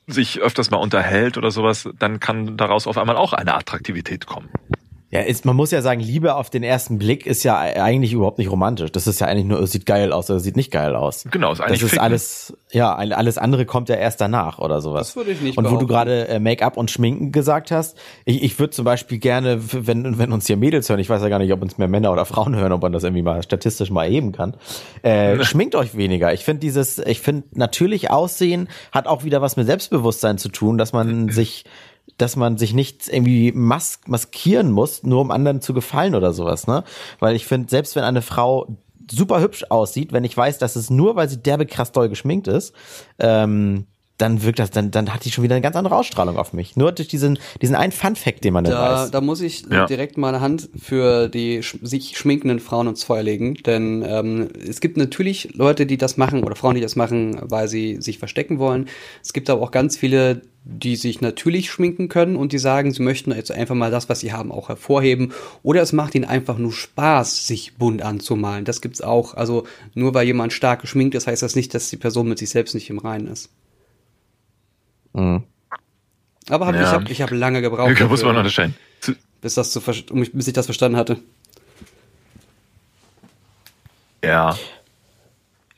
[0.08, 4.50] sich öfters mal unterhält oder sowas, dann kann daraus auf einmal auch eine Attraktivität kommen.
[5.16, 8.38] Ja, ist, man muss ja sagen, Liebe auf den ersten Blick ist ja eigentlich überhaupt
[8.38, 8.92] nicht romantisch.
[8.92, 11.26] Das ist ja eigentlich nur, es sieht geil aus oder es sieht nicht geil aus.
[11.32, 12.04] Genau, ist eigentlich Das ist Ficken.
[12.04, 15.08] alles, ja, alles andere kommt ja erst danach oder sowas.
[15.08, 15.88] Das würde ich nicht Und wo du behaupten.
[15.88, 20.32] gerade äh, Make-up und Schminken gesagt hast, ich, ich würde zum Beispiel gerne, wenn, wenn
[20.32, 22.56] uns hier Mädels hören, ich weiß ja gar nicht, ob uns mehr Männer oder Frauen
[22.56, 24.56] hören, ob man das irgendwie mal statistisch mal erheben kann,
[25.02, 26.34] äh, schminkt euch weniger.
[26.34, 30.78] Ich finde dieses, ich finde natürlich Aussehen hat auch wieder was mit Selbstbewusstsein zu tun,
[30.78, 31.66] dass man sich
[32.18, 36.68] dass man sich nicht irgendwie mas maskieren muss, nur um anderen zu gefallen oder sowas,
[36.68, 36.84] ne?
[37.20, 38.68] Weil ich finde, selbst wenn eine Frau
[39.12, 42.48] super hübsch aussieht, wenn ich weiß, dass es nur, weil sie derbe krass doll geschminkt
[42.48, 42.74] ist,
[43.20, 43.86] ähm,
[44.18, 46.78] dann wirkt das, dann, dann hat die schon wieder eine ganz andere Ausstrahlung auf mich.
[46.78, 49.12] Nur durch diesen, diesen einen Fun-Fact, den man dann Da, weiß.
[49.12, 49.86] da muss ich Ja.
[49.86, 54.80] direkt meine Hand für die sch sich schminkenden Frauen ins Feuer legen, denn ähm, es
[54.80, 58.58] gibt natürlich Leute, die das machen oder Frauen, die das machen, weil sie sich verstecken
[58.58, 58.88] wollen.
[59.22, 63.04] Es gibt aber auch ganz viele, die sich natürlich schminken können und die sagen, sie
[63.04, 65.34] möchten jetzt einfach mal das, was sie haben, auch hervorheben.
[65.62, 68.64] Oder es macht ihnen einfach nur Spaß, sich bunt anzumalen.
[68.66, 69.34] Das gibt's auch.
[69.34, 72.50] Also nur weil jemand stark geschminkt ist, heißt das nicht, dass die Person mit sich
[72.50, 73.50] selbst nicht im Reinen ist.
[75.16, 75.44] Mhm.
[76.50, 76.82] Aber hab, Ja.
[76.84, 78.00] ich habe ich hab lange gebraucht.
[78.00, 78.76] Da muss man unterscheiden.
[79.42, 81.18] Bis das zu bis ich das verstanden hatte.
[84.24, 84.58] Ja.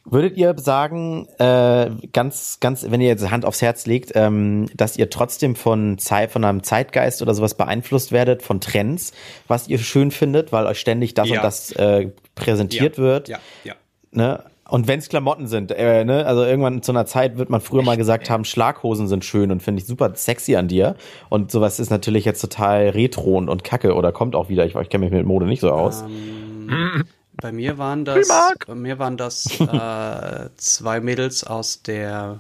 [0.10, 4.96] Würdet ihr sagen, äh, ganz, ganz, wenn ihr jetzt Hand aufs Herz legt, ähm, dass
[4.98, 9.12] ihr trotzdem von Zeit, von einem Zeitgeist oder sowas beeinflusst werdet, von Trends,
[9.50, 11.36] was ihr schön findet, weil euch ständig das Ja.
[11.38, 13.28] und das äh, präsentiert wird?
[13.28, 13.76] Ja, ja.
[14.12, 14.44] Ne?
[14.70, 16.26] Und wenn es Klamotten sind, äh, ne?
[16.26, 19.64] also irgendwann zu einer Zeit wird man früher mal gesagt haben, Schlaghosen sind schön und
[19.64, 20.96] finde ich super sexy an dir.
[21.30, 24.66] Und sowas ist natürlich jetzt total retro und, und kacke oder kommt auch wieder.
[24.66, 26.02] Ich, ich kenne mich mit Mode nicht so aus.
[26.02, 27.04] Ähm,
[27.40, 28.28] bei mir waren das,
[28.66, 32.40] bei mir waren das äh, zwei Mädels aus der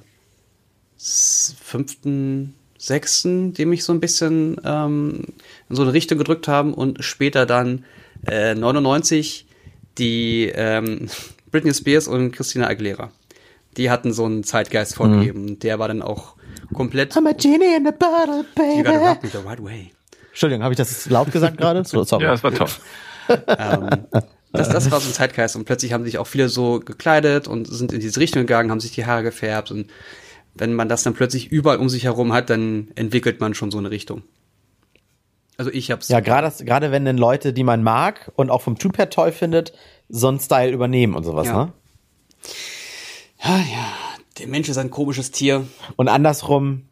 [0.97, 5.25] fünften, sechsten, die mich so ein bisschen ähm,
[5.69, 7.85] in so eine Richtung gedrückt haben und später dann
[8.27, 9.45] äh, 99
[9.97, 11.09] die ähm,
[11.57, 13.09] Britney Spears und Christina Aguilera.
[13.77, 15.57] Die hatten so einen Zeitgeist vorgegeben.
[15.57, 16.35] Der war dann auch
[16.71, 17.15] komplett.
[17.15, 19.05] I'm a genie in a bottle, You gotta baby.
[19.05, 19.91] rock me the right way.
[20.29, 21.83] Entschuldigung, habe ich das laut gesagt gerade?
[21.83, 22.25] So, sorry.
[22.25, 22.67] Ja, das war toll.
[23.47, 23.89] Ähm,
[24.53, 27.67] das, das war so ein Zeitgeist und plötzlich haben sich auch viele so gekleidet und
[27.67, 29.87] sind in diese Richtung gegangen, haben sich die Haare gefärbt und
[30.53, 33.79] wenn man das dann plötzlich überall um sich herum hat, dann entwickelt man schon so
[33.79, 34.23] eine Richtung.
[35.57, 36.07] Also ich hab's.
[36.07, 39.73] Ja, gerade wenn dann Leute, die man mag und auch vom Typ her toll findet,
[40.09, 41.65] so einen Style übernehmen und sowas, Ja.
[41.65, 41.73] ne?
[43.43, 43.87] ja, ja,
[44.39, 45.67] der Mensch ist ein komisches Tier.
[45.95, 46.83] Und andersrum,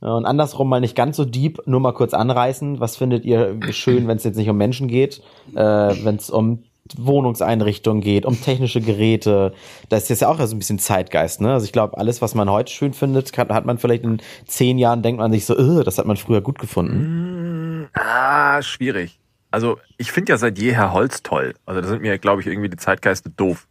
[0.00, 2.78] und andersrum mal nicht ganz so deep, nur mal kurz anreißen.
[2.80, 5.20] Was findet ihr schön, wenn es jetzt nicht um Menschen geht,
[5.54, 6.62] äh, wenn es um
[6.96, 9.52] Wohnungseinrichtungen geht, um technische Geräte.
[9.90, 11.52] Das ist jetzt ja auch so ein bisschen Zeitgeist, ne?
[11.52, 14.78] Also ich glaube, alles, was man heute schön findet, kann, hat man vielleicht in zehn
[14.78, 17.88] Jahren, denkt man sich so, "Ugh, das hat man früher gut gefunden.
[17.92, 19.18] Ah, schwierig.
[19.50, 21.54] Also ich finde ja seit jeher Holz toll.
[21.66, 23.66] Also da sind mir, glaube ich, irgendwie die Zeitgeiste doof.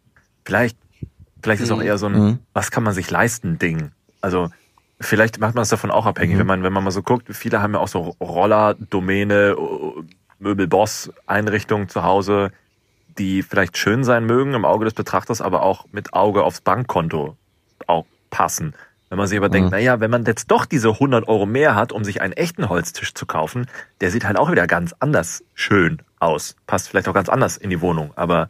[0.45, 0.77] Vielleicht,
[1.41, 2.39] vielleicht ist auch eher so ein, Mhm.
[2.53, 3.91] was kann man sich leisten, Ding.
[4.21, 4.49] Also
[4.99, 7.61] vielleicht macht man es davon auch abhängig, wenn man, wenn man mal so guckt, viele
[7.61, 9.55] haben ja auch so Roller, Domäne,
[10.39, 12.51] Möbelboss, Einrichtungen zu Hause,
[13.17, 17.35] die vielleicht schön sein mögen im Auge des Betrachters, aber auch mit Auge aufs Bankkonto
[17.87, 18.73] auch passen.
[19.09, 21.93] Wenn man sich aber denkt, naja, wenn man jetzt doch diese 100 Euro mehr hat,
[21.93, 23.67] um sich einen echten Holztisch zu kaufen,
[24.01, 26.55] der sieht halt auch wieder ganz anders schön aus.
[26.67, 28.49] Passt vielleicht auch ganz anders in die Wohnung, aber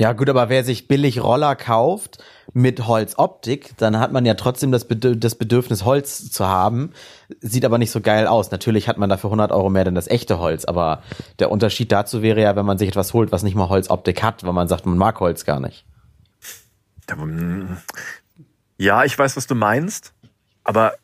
[0.00, 2.24] Ja, gut, aber wer sich billig Roller kauft
[2.54, 6.92] mit Holzoptik, dann hat man ja trotzdem das, Bedürf das Bedürfnis, Holz zu haben.
[7.40, 8.50] Sieht aber nicht so geil aus.
[8.50, 11.02] Natürlich hat man dafür 100 Euro mehr denn das echte Holz, aber
[11.38, 14.42] der Unterschied dazu wäre ja, wenn man sich etwas holt, was nicht mal Holzoptik hat,
[14.42, 15.84] weil man sagt, man mag Holz gar nicht.
[18.78, 20.14] Ja, ich weiß, was du meinst,
[20.64, 20.94] aber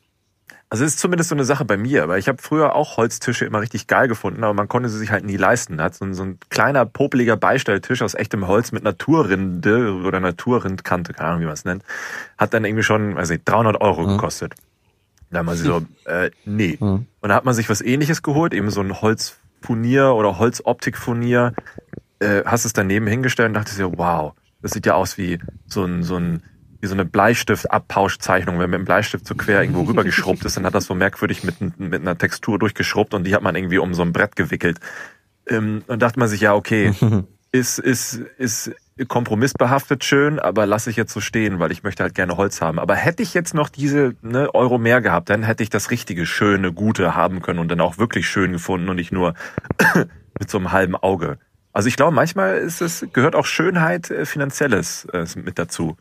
[0.68, 3.44] also es ist zumindest so eine Sache bei mir, weil ich habe früher auch Holztische
[3.44, 5.80] immer richtig geil gefunden, aber man konnte sie sich halt nie leisten.
[5.80, 11.12] Hat so ein, so ein kleiner, popeliger Beistelltisch aus echtem Holz mit Naturrinde oder Naturrindkante,
[11.12, 11.84] keine Ahnung, wie man es nennt,
[12.36, 14.54] hat dann irgendwie schon, weiß ich, 300 Euro gekostet.
[15.30, 16.76] Da haben wir so, äh, nee.
[17.20, 21.52] Und da hat man sich was ähnliches geholt, eben so ein Holzfurnier oder Holzoptikfurnier,
[22.18, 24.34] äh, hast es daneben hingestellt und dachte so, wow,
[24.66, 25.38] das sieht ja aus wie
[25.68, 26.42] so ein, so ein,
[26.80, 28.58] wie so eine Bleistift-Abpauschzeichnung.
[28.58, 31.78] Wenn mit dem Bleistift so quer irgendwo rübergeschrubbt ist, dann hat das so merkwürdig mit,
[31.78, 34.80] mit einer Textur durchgeschrubbt und die hat man irgendwie um so ein Brett gewickelt.
[35.46, 36.92] Ähm, und dachte man sich, ja, okay,
[37.52, 38.72] ist, ist, ist
[39.06, 42.80] kompromissbehaftet schön, aber lasse ich jetzt so stehen, weil ich möchte halt gerne Holz haben.
[42.80, 46.26] Aber hätte ich jetzt noch diese ne, Euro mehr gehabt, dann hätte ich das richtige,
[46.26, 49.34] schöne, gute haben können und dann auch wirklich schön gefunden und nicht nur
[50.40, 51.38] mit so einem halben Auge.
[51.76, 55.98] Also ich glaube, manchmal ist es, gehört auch Schönheit, äh, Finanzielles äh, mit dazu.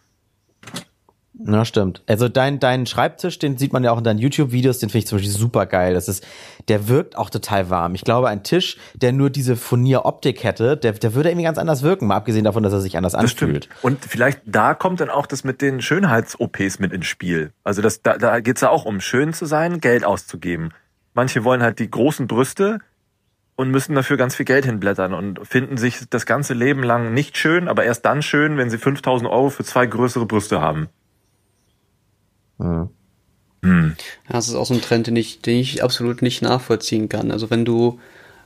[1.34, 2.02] Na, stimmt.
[2.08, 5.08] Also dein, dein Schreibtisch, den sieht man ja auch in deinen YouTube-Videos, den finde ich
[5.08, 5.94] zum Beispiel super geil.
[5.94, 6.26] Das ist,
[6.70, 7.94] der wirkt auch total warm.
[7.94, 11.84] Ich glaube, ein Tisch, der nur diese Furnieroptik hätte, der, der würde irgendwie ganz anders
[11.84, 13.66] wirken, mal abgesehen davon, dass er sich anders Das anfühlt.
[13.66, 13.84] stimmt.
[13.84, 17.52] Und vielleicht da kommt dann auch das mit den Schönheits-OPs mit ins Spiel.
[17.66, 20.70] Also das, da, da geht's ja auch um schön zu sein, Geld auszugeben.
[21.14, 22.80] Manche wollen halt die großen Brüste
[23.56, 27.38] und müssen dafür ganz viel Geld hinblättern und finden sich das ganze Leben lang nicht
[27.38, 30.90] schön, aber erst dann schön, wenn sie 5000 Euro für zwei größere Brüste haben.
[32.60, 32.90] Ja.
[33.64, 33.94] Ja,
[34.30, 37.32] Das ist auch so ein Trend, den ich, den ich absolut nicht nachvollziehen kann.
[37.32, 38.00] Also wenn du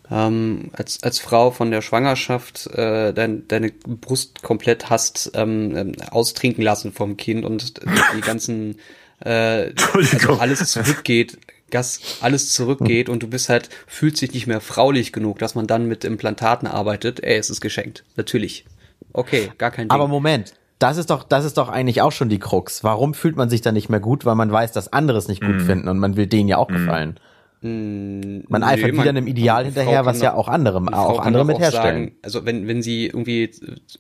[0.10, 5.92] ähm, als, als Frau von der Schwangerschaft äh, dein, deine Brust komplett hast ähm, ähm,
[6.10, 7.74] austrinken lassen vom Kind und
[8.16, 8.78] die ganzen
[9.20, 11.38] äh, also alles zurückgeht,
[11.72, 15.68] Gas, alles zurückgeht und du bist halt, fühlst dich nicht mehr fraulich genug, dass man
[15.68, 18.04] dann mit Implantaten arbeitet, ey, es ist geschenkt.
[18.16, 18.66] Natürlich.
[19.14, 19.92] Okay, gar kein Ding.
[19.92, 22.84] Aber Moment, das ist doch, das ist doch eigentlich auch schon die Krux.
[22.84, 24.26] Warum fühlt man sich dann nicht mehr gut?
[24.26, 26.68] Weil man weiß, dass andere es nicht gut finden und man will denen ja auch
[26.68, 27.20] gefallen.
[27.62, 31.60] Man eifert Nee, wieder einem Ideal hinterher, was ja auch andere, auch andere mit auch
[31.60, 32.06] herstellen.
[32.06, 33.52] Sagen, also wenn, wenn sie irgendwie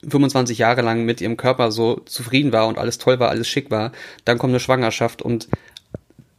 [0.07, 3.69] 25 Jahre lang mit ihrem Körper so zufrieden war und alles toll war, alles schick
[3.69, 3.91] war,
[4.23, 5.49] dann kommt eine Schwangerschaft und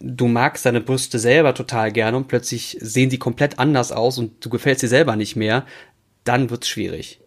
[0.00, 4.44] du magst deine Brüste selber total gerne und plötzlich sehen die komplett anders aus und
[4.44, 5.64] du gefällst dir selber nicht mehr,
[6.24, 7.20] dann wird's schwierig.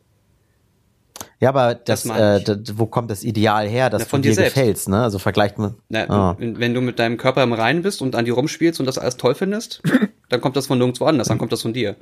[1.40, 4.36] Ja, aber das, Das äh, wo kommt das Ideal her, dass Na, von du dir
[4.36, 5.04] dir gefällst, ne?
[5.04, 5.76] Also vergleicht man.
[5.90, 6.36] Na, Ah.
[6.40, 9.18] wenn, du mit deinem Körper im Reinen bist und an dir rumspielst und das alles
[9.18, 9.82] toll findest,
[10.30, 11.96] dann kommt das von nirgendwo anders, dann kommt das von dir.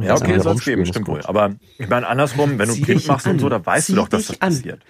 [0.00, 1.22] Ja, okay, Ja, soll es geben, rumspielen stimmt ist wohl.
[1.22, 3.50] Aber ich meine, andersrum, wenn du Kind dich machst und so, an.
[3.52, 4.50] da weißt Zieh du doch, dass das an.
[4.50, 4.80] passiert.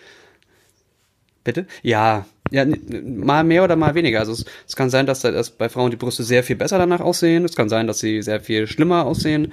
[1.42, 1.66] Bitte?
[1.82, 2.24] Ja,
[2.54, 2.64] ja,
[3.04, 4.20] mal mehr oder mal weniger.
[4.20, 6.78] Also es, es kann sein, dass, da- dass bei Frauen die Brüste sehr viel besser
[6.78, 7.44] danach aussehen.
[7.44, 9.52] Es kann sein, dass sie sehr viel schlimmer aussehen.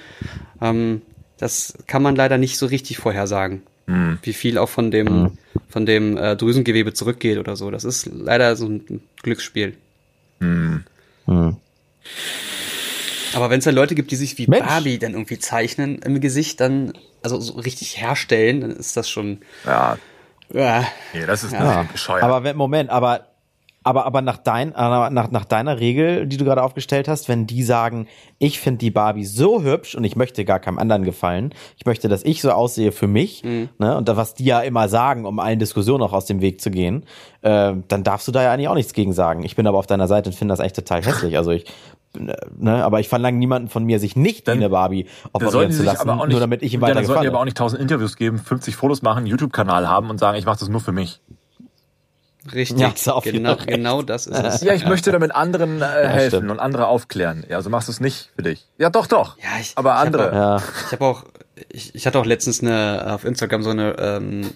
[0.62, 1.02] Ähm,
[1.38, 3.64] das kann man leider nicht so richtig vorhersagen,
[4.22, 5.32] wie viel auch von dem
[5.70, 7.72] von dem äh, Drüsengewebe zurückgeht oder so.
[7.72, 9.74] Das ist leider so ein Glücksspiel.
[10.40, 10.84] Hm.
[13.34, 14.66] Aber wenn es dann Leute gibt, die sich wie Mensch.
[14.68, 16.94] Barbie dann irgendwie zeichnen im Gesicht, dann
[17.24, 19.40] also so richtig herstellen, dann ist das schon.
[19.66, 19.98] Ja,
[20.54, 20.84] Ja,
[21.14, 22.24] nee, das ist Ja, bescheuert.
[22.24, 23.28] aber Moment, aber
[23.84, 27.64] aber aber nach dein nach nach deiner Regel, die du gerade aufgestellt hast, wenn die
[27.64, 31.86] sagen, ich finde die Barbie so hübsch und ich möchte gar keinem anderen gefallen, ich
[31.88, 35.26] möchte, dass ich so aussehe für mich, ne, und da, was die ja immer sagen,
[35.26, 37.06] um allen Diskussionen auch aus dem Weg zu gehen,
[37.42, 39.44] äh, dann darfst du da ja eigentlich auch nichts gegen sagen.
[39.44, 41.36] Ich bin aber auf deiner Seite und finde das echt total hässlich.
[41.38, 41.66] Also ich
[42.14, 46.10] Ne, aber ich verlange niemanden von mir, sich nicht wie eine Barbie operieren zu lassen,
[46.10, 47.82] auch nicht, nur damit ich ihm ja, weiter dann sollten die aber auch nicht tausend
[47.82, 50.92] Interviews geben, 50 Fotos machen, einen YouTube-Kanal haben und sagen, ich mache das nur für
[50.92, 51.22] mich.
[52.54, 52.80] richtig.
[52.80, 52.92] Ja,
[53.24, 54.62] genau, genau das ist es.
[54.64, 56.52] Ja, ich möchte damit anderen äh, helfen stimmt.
[56.52, 57.46] und andere aufklären.
[57.48, 58.68] Ja, so machst du es nicht für dich.
[58.78, 59.38] Ja, doch, doch.
[59.38, 60.36] Ja, ich- aber ich hab andere.
[60.36, 60.58] Ja.
[60.88, 61.24] Ich habe auch,
[61.70, 64.50] ich, ich hatte auch letztens eine auf Instagram so eine ähm,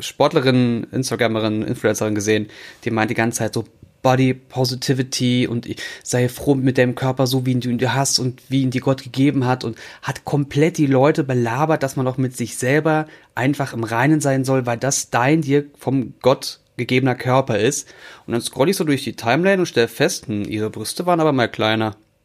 [0.00, 2.48] Sportlerin, Instagramerin, Influencerin gesehen,
[2.84, 3.64] die meint die ganze Zeit so
[4.08, 5.68] Body Positivity und
[6.02, 8.80] sei froh mit deinem Körper, so wie ihn du ihn hast und wie ihn dir
[8.80, 13.06] Gott gegeben hat und hat komplett die Leute belabert, dass man auch mit sich selber
[13.34, 17.86] einfach im Reinen sein soll, weil das dein dir vom Gott gegebener Körper ist.
[18.26, 21.20] Und dann scroll ich so durch die Timeline und stelle fest, hm, ihre Brüste waren
[21.20, 21.94] aber mal kleiner.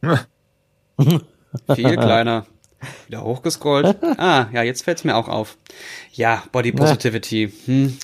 [1.74, 2.46] Viel kleiner.
[3.08, 3.98] Wieder hochgescrollt.
[4.16, 5.58] Ah, ja, jetzt fällt's mir auch auf.
[6.14, 7.52] Ja, Body Positivity.
[7.66, 7.98] Hm.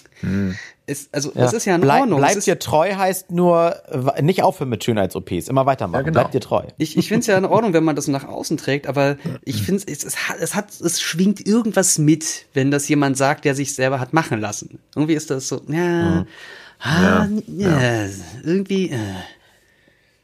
[0.90, 2.18] Ist, also, es ist ja in Bleib, Ordnung.
[2.18, 3.76] Bleib es ist, dir treu heißt nur,
[4.20, 6.04] nicht aufhören mit Schönheits-OPs, immer weitermachen.
[6.04, 6.20] genau.
[6.20, 6.64] Bleib dir treu.
[6.78, 9.62] ich ich finde es ja in Ordnung, wenn man das nach außen trägt, aber ich
[9.62, 13.54] finde es, es hat, es hat, es schwingt irgendwas mit, wenn das jemand sagt, der
[13.54, 14.80] sich selber hat machen lassen.
[14.96, 16.26] Irgendwie ist das so, ja,
[16.80, 18.06] ah, ja,
[18.42, 18.98] irgendwie, äh.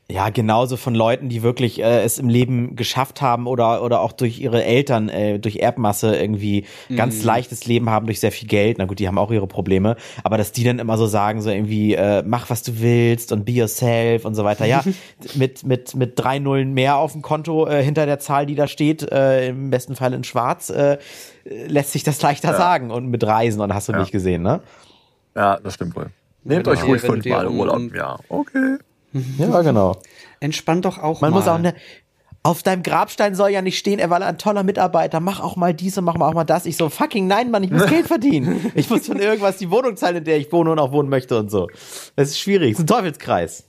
[0.09, 4.13] Ja, genauso von Leuten, die wirklich äh, es im Leben geschafft haben oder oder auch
[4.13, 8.79] durch ihre Eltern, äh, durch Erbmasse irgendwie ganz leichtes Leben haben durch sehr viel Geld.
[8.79, 11.51] Na gut, die haben auch ihre Probleme, aber dass die dann immer so sagen, so
[11.51, 14.65] irgendwie, äh, mach was du willst und be yourself und so weiter.
[14.65, 14.85] Ja,
[15.35, 18.69] mit mit mit drei Nullen mehr auf dem Konto äh, hinter der Zahl, die da
[18.69, 20.99] steht, äh, im besten Fall in Schwarz, äh,
[21.67, 24.61] lässt sich das leichter sagen und mit Reisen und hast du nicht gesehen, ne?
[25.35, 26.11] Ja, das stimmt wohl.
[26.45, 27.81] Nehmt euch ruhig fünfmal um- Urlaub.
[27.93, 28.77] Ja, okay.
[29.39, 29.97] Ja, genau.
[30.41, 31.39] entspann doch auch Man mal.
[31.39, 31.75] muss auch ne,
[32.43, 35.75] auf deinem Grabstein soll ja nicht stehen, er war ein toller Mitarbeiter, mach auch mal
[35.75, 36.65] dies und mach mal auch mal das.
[36.65, 38.71] Ich so, fucking nein, Mann, ich muss Geld verdienen.
[38.75, 41.39] Ich muss von irgendwas die Wohnung zahlen, in der ich wohne und auch wohnen möchte
[41.39, 41.69] und so.
[42.15, 43.65] Das ist schwierig, das ist ein Teufelskreis.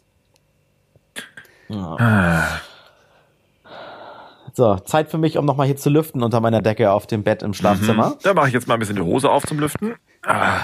[4.54, 7.44] So, Zeit für mich, um nochmal hier zu lüften unter meiner Decke auf dem Bett
[7.44, 8.18] im Schlafzimmer.
[8.24, 9.96] Da mache ich jetzt mal ein bisschen die Hose auf zum Lüften.
[10.26, 10.62] Ah,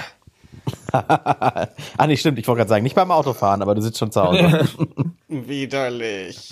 [1.97, 4.22] Ah, nee, stimmt, ich wollte gerade sagen, nicht beim Autofahren, aber du sitzt schon zu
[4.22, 4.68] Hause.
[5.28, 6.49] Widerlich.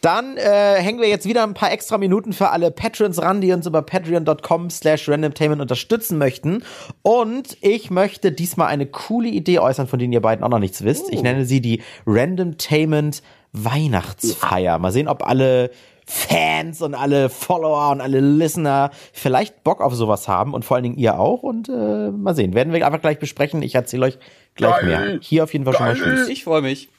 [0.00, 3.52] Dann äh, hängen wir jetzt wieder ein paar extra Minuten für alle Patrons ran, die
[3.52, 6.64] uns über patreon.com slash randomtainment unterstützen möchten.
[7.02, 10.82] Und ich möchte diesmal eine coole Idee äußern, von denen ihr beiden auch noch nichts
[10.82, 11.12] wisst.
[11.12, 14.78] Ich nenne sie die Randomtainment Weihnachtsfeier.
[14.78, 15.70] Mal sehen, ob alle
[16.12, 20.84] Fans und alle Follower und alle Listener vielleicht Bock auf sowas haben und vor allen
[20.84, 21.42] Dingen ihr auch.
[21.42, 23.62] Und äh, mal sehen, werden wir einfach gleich besprechen.
[23.62, 24.18] Ich erzähle euch
[24.54, 24.84] gleich Geil.
[24.84, 25.18] mehr.
[25.22, 26.28] Hier auf jeden Fall schon mal Tschüss.
[26.28, 26.90] Ich freue mich.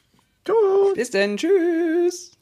[0.96, 1.38] Bis denn.
[1.38, 2.33] Tschüss.